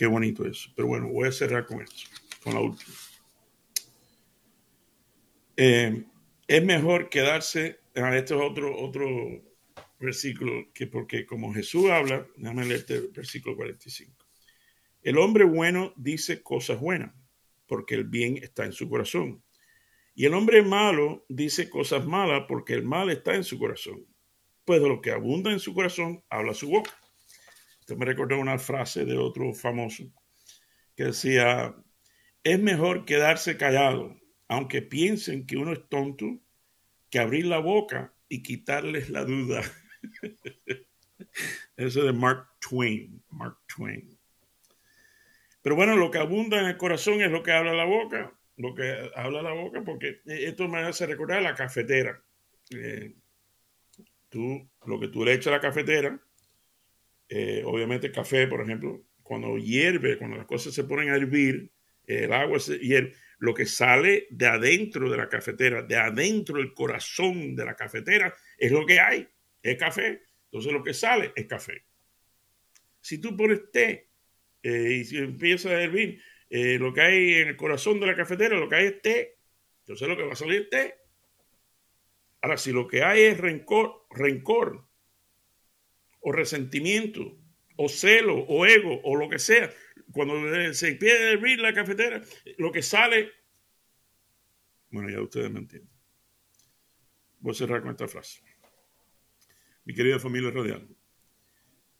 Qué 0.00 0.06
bonito 0.06 0.46
eso. 0.46 0.70
Pero 0.74 0.88
bueno, 0.88 1.08
voy 1.08 1.28
a 1.28 1.32
cerrar 1.32 1.66
con 1.66 1.82
esto, 1.82 2.08
con 2.42 2.54
la 2.54 2.60
última. 2.60 2.90
Eh, 5.58 6.04
es 6.48 6.64
mejor 6.64 7.10
quedarse, 7.10 7.80
ah, 7.96 8.16
este 8.16 8.32
es 8.32 8.40
otro, 8.40 8.80
otro 8.80 9.06
versículo, 9.98 10.72
que 10.72 10.86
porque 10.86 11.26
como 11.26 11.52
Jesús 11.52 11.90
habla, 11.90 12.26
déjame 12.38 12.64
leerte 12.64 12.94
el 12.94 13.08
versículo 13.08 13.56
45. 13.56 14.26
El 15.02 15.18
hombre 15.18 15.44
bueno 15.44 15.92
dice 15.98 16.42
cosas 16.42 16.80
buenas, 16.80 17.14
porque 17.66 17.94
el 17.94 18.04
bien 18.04 18.38
está 18.38 18.64
en 18.64 18.72
su 18.72 18.88
corazón. 18.88 19.44
Y 20.14 20.24
el 20.24 20.32
hombre 20.32 20.62
malo 20.62 21.26
dice 21.28 21.68
cosas 21.68 22.06
malas, 22.06 22.46
porque 22.48 22.72
el 22.72 22.84
mal 22.84 23.10
está 23.10 23.34
en 23.34 23.44
su 23.44 23.58
corazón. 23.58 24.06
Pues 24.64 24.80
de 24.80 24.88
lo 24.88 25.02
que 25.02 25.10
abunda 25.10 25.52
en 25.52 25.60
su 25.60 25.74
corazón, 25.74 26.24
habla 26.30 26.54
su 26.54 26.70
boca 26.70 26.90
me 27.96 28.06
recordó 28.06 28.38
una 28.38 28.58
frase 28.58 29.04
de 29.04 29.16
otro 29.16 29.52
famoso 29.52 30.04
que 30.96 31.04
decía, 31.04 31.74
es 32.44 32.60
mejor 32.60 33.04
quedarse 33.04 33.56
callado, 33.56 34.16
aunque 34.48 34.82
piensen 34.82 35.46
que 35.46 35.56
uno 35.56 35.72
es 35.72 35.88
tonto, 35.88 36.40
que 37.08 37.18
abrir 37.18 37.46
la 37.46 37.58
boca 37.58 38.12
y 38.28 38.42
quitarles 38.42 39.10
la 39.10 39.24
duda. 39.24 39.62
Eso 41.76 42.04
de 42.04 42.12
Mark 42.12 42.48
Twain, 42.60 43.22
Mark 43.30 43.56
Twain. 43.66 44.18
Pero 45.62 45.76
bueno, 45.76 45.96
lo 45.96 46.10
que 46.10 46.18
abunda 46.18 46.60
en 46.60 46.66
el 46.66 46.76
corazón 46.76 47.20
es 47.20 47.30
lo 47.30 47.42
que 47.42 47.52
habla 47.52 47.72
la 47.72 47.84
boca, 47.84 48.32
lo 48.56 48.74
que 48.74 49.10
habla 49.14 49.42
la 49.42 49.52
boca, 49.52 49.82
porque 49.82 50.20
esto 50.24 50.68
me 50.68 50.80
hace 50.80 51.06
recordar 51.06 51.42
la 51.42 51.54
cafetera. 51.54 52.22
Eh, 52.70 53.14
tú, 54.28 54.68
lo 54.86 55.00
que 55.00 55.08
tú 55.08 55.24
le 55.24 55.34
echas 55.34 55.48
a 55.48 55.56
la 55.56 55.60
cafetera, 55.60 56.20
eh, 57.30 57.62
obviamente 57.64 58.10
café, 58.10 58.48
por 58.48 58.60
ejemplo, 58.60 59.04
cuando 59.22 59.56
hierve, 59.56 60.18
cuando 60.18 60.36
las 60.36 60.46
cosas 60.46 60.74
se 60.74 60.82
ponen 60.82 61.10
a 61.10 61.14
hervir, 61.14 61.70
el 62.04 62.32
agua 62.32 62.58
se 62.58 62.76
hierve, 62.78 63.14
lo 63.38 63.54
que 63.54 63.66
sale 63.66 64.26
de 64.30 64.46
adentro 64.48 65.08
de 65.08 65.16
la 65.16 65.28
cafetera, 65.28 65.82
de 65.82 65.96
adentro 65.96 66.56
del 66.58 66.74
corazón 66.74 67.54
de 67.54 67.64
la 67.64 67.76
cafetera, 67.76 68.34
es 68.58 68.72
lo 68.72 68.84
que 68.84 68.98
hay, 68.98 69.28
es 69.62 69.76
café. 69.76 70.22
Entonces 70.46 70.72
lo 70.72 70.82
que 70.82 70.92
sale 70.92 71.32
es 71.36 71.46
café. 71.46 71.84
Si 73.00 73.18
tú 73.18 73.36
pones 73.36 73.70
té 73.70 74.08
eh, 74.64 74.98
y 75.00 75.04
si 75.04 75.18
empieza 75.18 75.68
a 75.68 75.80
hervir, 75.80 76.20
eh, 76.50 76.78
lo 76.80 76.92
que 76.92 77.00
hay 77.00 77.34
en 77.34 77.48
el 77.48 77.56
corazón 77.56 78.00
de 78.00 78.08
la 78.08 78.16
cafetera, 78.16 78.58
lo 78.58 78.68
que 78.68 78.74
hay 78.74 78.86
es 78.86 79.00
té. 79.00 79.38
Entonces 79.82 80.08
lo 80.08 80.16
que 80.16 80.24
va 80.24 80.32
a 80.32 80.36
salir 80.36 80.62
es 80.62 80.70
té. 80.70 80.94
Ahora, 82.42 82.56
si 82.56 82.72
lo 82.72 82.88
que 82.88 83.04
hay 83.04 83.22
es 83.22 83.38
rencor, 83.38 84.06
rencor 84.10 84.89
o 86.20 86.32
resentimiento, 86.32 87.38
o 87.76 87.88
celo, 87.88 88.44
o 88.48 88.66
ego, 88.66 89.00
o 89.04 89.16
lo 89.16 89.28
que 89.28 89.38
sea, 89.38 89.72
cuando 90.12 90.34
se 90.74 90.88
empieza 90.88 91.30
a 91.30 91.56
la 91.62 91.74
cafetera, 91.74 92.22
lo 92.58 92.72
que 92.72 92.82
sale, 92.82 93.32
bueno, 94.90 95.08
ya 95.08 95.22
ustedes 95.22 95.50
me 95.50 95.60
entienden. 95.60 95.90
Voy 97.38 97.52
a 97.52 97.54
cerrar 97.54 97.80
con 97.80 97.90
esta 97.90 98.08
frase. 98.08 98.42
Mi 99.84 99.94
querida 99.94 100.18
familia 100.18 100.50
radial, 100.50 100.88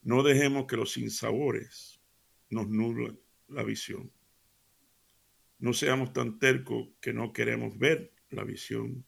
no 0.02 0.22
dejemos 0.22 0.66
que 0.66 0.76
los 0.76 0.92
sinsabores 0.92 2.00
nos 2.50 2.68
nublen 2.68 3.18
la 3.48 3.62
visión. 3.62 4.12
No 5.58 5.72
seamos 5.72 6.12
tan 6.12 6.38
tercos 6.38 6.88
que 7.00 7.12
no 7.12 7.32
queremos 7.32 7.78
ver 7.78 8.12
la 8.30 8.44
visión. 8.44 9.04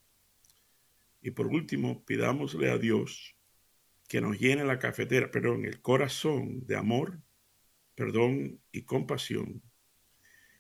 Y 1.23 1.31
por 1.31 1.47
último, 1.47 2.05
pidámosle 2.05 2.71
a 2.71 2.79
Dios 2.79 3.37
que 4.13 4.21
nos 4.21 4.39
llene 4.39 4.63
la 4.63 4.79
cafetera, 4.79 5.31
perdón, 5.31 5.65
el 5.65 5.81
corazón 5.81 6.67
de 6.67 6.77
amor, 6.77 7.19
perdón 7.95 8.61
y 8.71 8.83
compasión. 8.83 9.63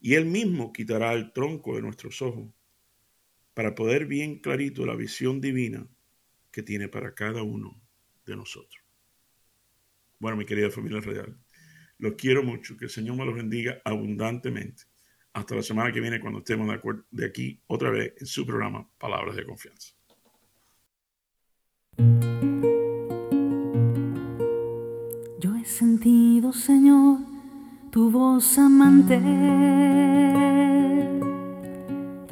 Y 0.01 0.15
Él 0.15 0.25
mismo 0.25 0.73
quitará 0.73 1.12
el 1.12 1.35
tronco 1.35 1.77
de 1.77 1.83
nuestros 1.83 2.23
ojos 2.23 2.49
para 3.53 3.75
poder 3.75 4.07
bien 4.07 4.38
clarito 4.38 4.87
la 4.87 4.97
visión 4.97 5.43
divina 5.43 5.87
que 6.51 6.62
tiene 6.62 6.88
para 6.88 7.15
cada 7.15 7.43
uno 7.43 7.79
de 8.25 8.37
nosotros. 8.37 8.83
Bueno, 10.19 10.38
mi 10.38 10.47
querida 10.47 10.71
familia 10.71 11.01
real, 11.01 11.38
los 11.99 12.15
quiero 12.15 12.43
mucho, 12.43 12.79
que 12.79 12.87
el 12.87 12.91
Señor 12.91 13.19
me 13.19 13.27
los 13.27 13.35
bendiga 13.35 13.83
abundantemente. 13.85 14.85
Hasta 15.35 15.57
la 15.57 15.62
semana 15.62 15.93
que 15.93 16.01
viene 16.01 16.21
cuando 16.21 16.38
estemos 16.38 16.67
de, 16.69 16.81
de 17.11 17.27
aquí 17.27 17.61
otra 17.67 17.91
vez 17.91 18.15
en 18.19 18.27
su 18.27 18.47
programa 18.47 18.88
Palabras 18.97 19.37
de 19.37 19.45
Confianza. 19.45 19.93
Sentido, 26.03 26.53
Señor, 26.53 27.19
tu 27.93 28.11
voz 28.11 28.59
amante 28.59 29.15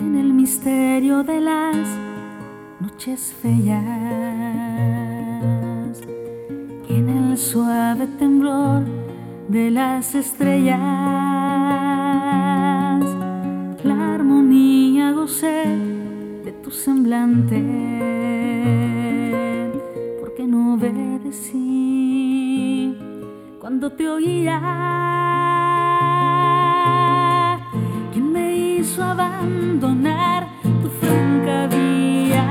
en 0.00 0.16
el 0.16 0.33
misterio 0.33 1.22
de 1.22 1.40
las 1.40 1.76
noches 2.80 3.33
feas 3.40 3.70
y 6.88 6.94
en 6.94 7.09
el 7.11 7.38
suave 7.38 8.09
temblor 8.18 8.83
de 9.48 9.70
las 9.70 10.16
estrellas. 10.16 10.80
La 13.85 14.14
armonía 14.16 15.12
gocé 15.12 15.66
de 16.44 16.50
tu 16.64 16.72
semblante 16.72 17.62
porque 20.20 20.44
no 20.44 20.74
obedecí 20.74 21.99
cuando 23.70 23.90
te 23.90 24.09
oía. 24.09 24.59
¿Quién 28.12 28.33
me 28.33 28.56
hizo 28.56 29.00
abandonar 29.00 30.48
tu 30.83 30.88
franca 30.88 31.68
vía? 31.68 32.44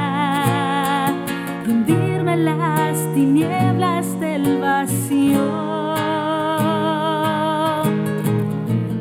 Rendirme 1.66 2.38
las 2.38 3.14
tinieblas 3.14 4.18
del 4.22 4.62
vacío. 4.62 5.44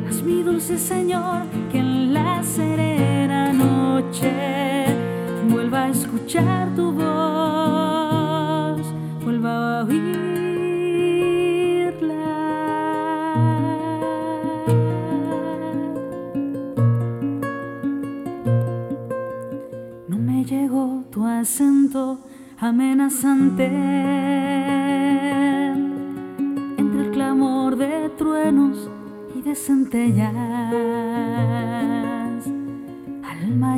Haz 0.09 0.21
mi 0.21 0.43
dulce 0.43 0.77
Señor 0.77 1.43
que 1.71 1.79
en 1.79 2.13
la 2.13 2.43
serena 2.43 3.53
noche 3.53 4.85
vuelva 5.49 5.83
a 5.83 5.89
escuchar 5.89 6.67
tu 6.75 6.88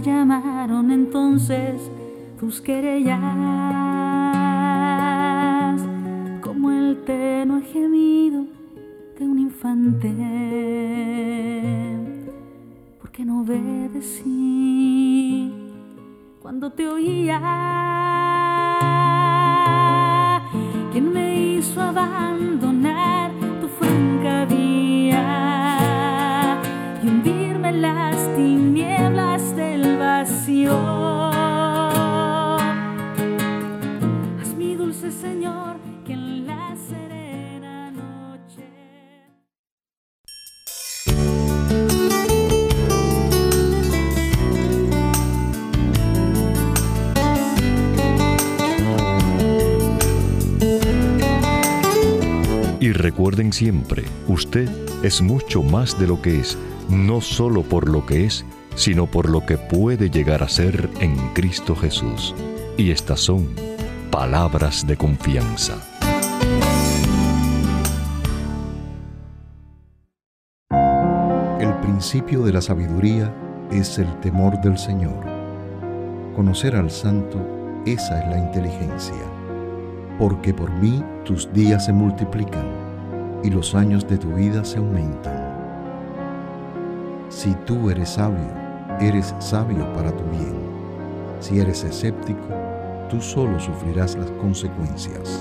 llamaron 0.01 0.91
entonces 0.91 1.91
tus 2.39 2.59
querellas, 2.59 3.19
como 6.41 6.71
el 6.71 7.03
tenue 7.05 7.61
gemido 7.61 8.45
de 9.17 9.25
un 9.27 9.39
infante. 9.39 10.11
Porque 12.99 13.23
no 13.23 13.41
obedecí 13.41 14.31
cuando 16.41 16.71
te 16.71 16.87
oía. 16.87 17.80
Recuerden 53.11 53.51
siempre, 53.51 54.05
usted 54.29 54.69
es 55.03 55.21
mucho 55.21 55.61
más 55.61 55.99
de 55.99 56.07
lo 56.07 56.21
que 56.21 56.39
es, 56.39 56.57
no 56.87 57.19
solo 57.19 57.61
por 57.61 57.89
lo 57.89 58.05
que 58.05 58.23
es, 58.23 58.45
sino 58.75 59.05
por 59.05 59.29
lo 59.29 59.45
que 59.45 59.57
puede 59.57 60.09
llegar 60.09 60.41
a 60.43 60.47
ser 60.47 60.89
en 61.01 61.17
Cristo 61.33 61.75
Jesús. 61.75 62.33
Y 62.77 62.89
estas 62.89 63.19
son 63.19 63.49
palabras 64.11 64.87
de 64.87 64.95
confianza. 64.95 65.75
El 71.59 71.73
principio 71.81 72.43
de 72.43 72.53
la 72.53 72.61
sabiduría 72.61 73.35
es 73.71 73.99
el 73.99 74.07
temor 74.21 74.61
del 74.61 74.77
Señor. 74.77 75.19
Conocer 76.33 76.77
al 76.77 76.89
Santo, 76.89 77.45
esa 77.85 78.21
es 78.21 78.29
la 78.29 78.37
inteligencia. 78.37 79.21
Porque 80.17 80.53
por 80.53 80.71
mí 80.71 81.03
tus 81.25 81.51
días 81.51 81.87
se 81.87 81.91
multiplican 81.91 82.80
y 83.43 83.49
los 83.49 83.73
años 83.75 84.07
de 84.07 84.17
tu 84.17 84.33
vida 84.33 84.63
se 84.63 84.77
aumentan. 84.77 85.51
Si 87.29 87.53
tú 87.65 87.89
eres 87.89 88.09
sabio, 88.09 88.51
eres 88.99 89.33
sabio 89.39 89.91
para 89.93 90.11
tu 90.11 90.23
bien. 90.25 90.55
Si 91.39 91.59
eres 91.59 91.83
escéptico, 91.83 92.47
tú 93.09 93.21
solo 93.21 93.59
sufrirás 93.59 94.15
las 94.15 94.29
consecuencias. 94.31 95.39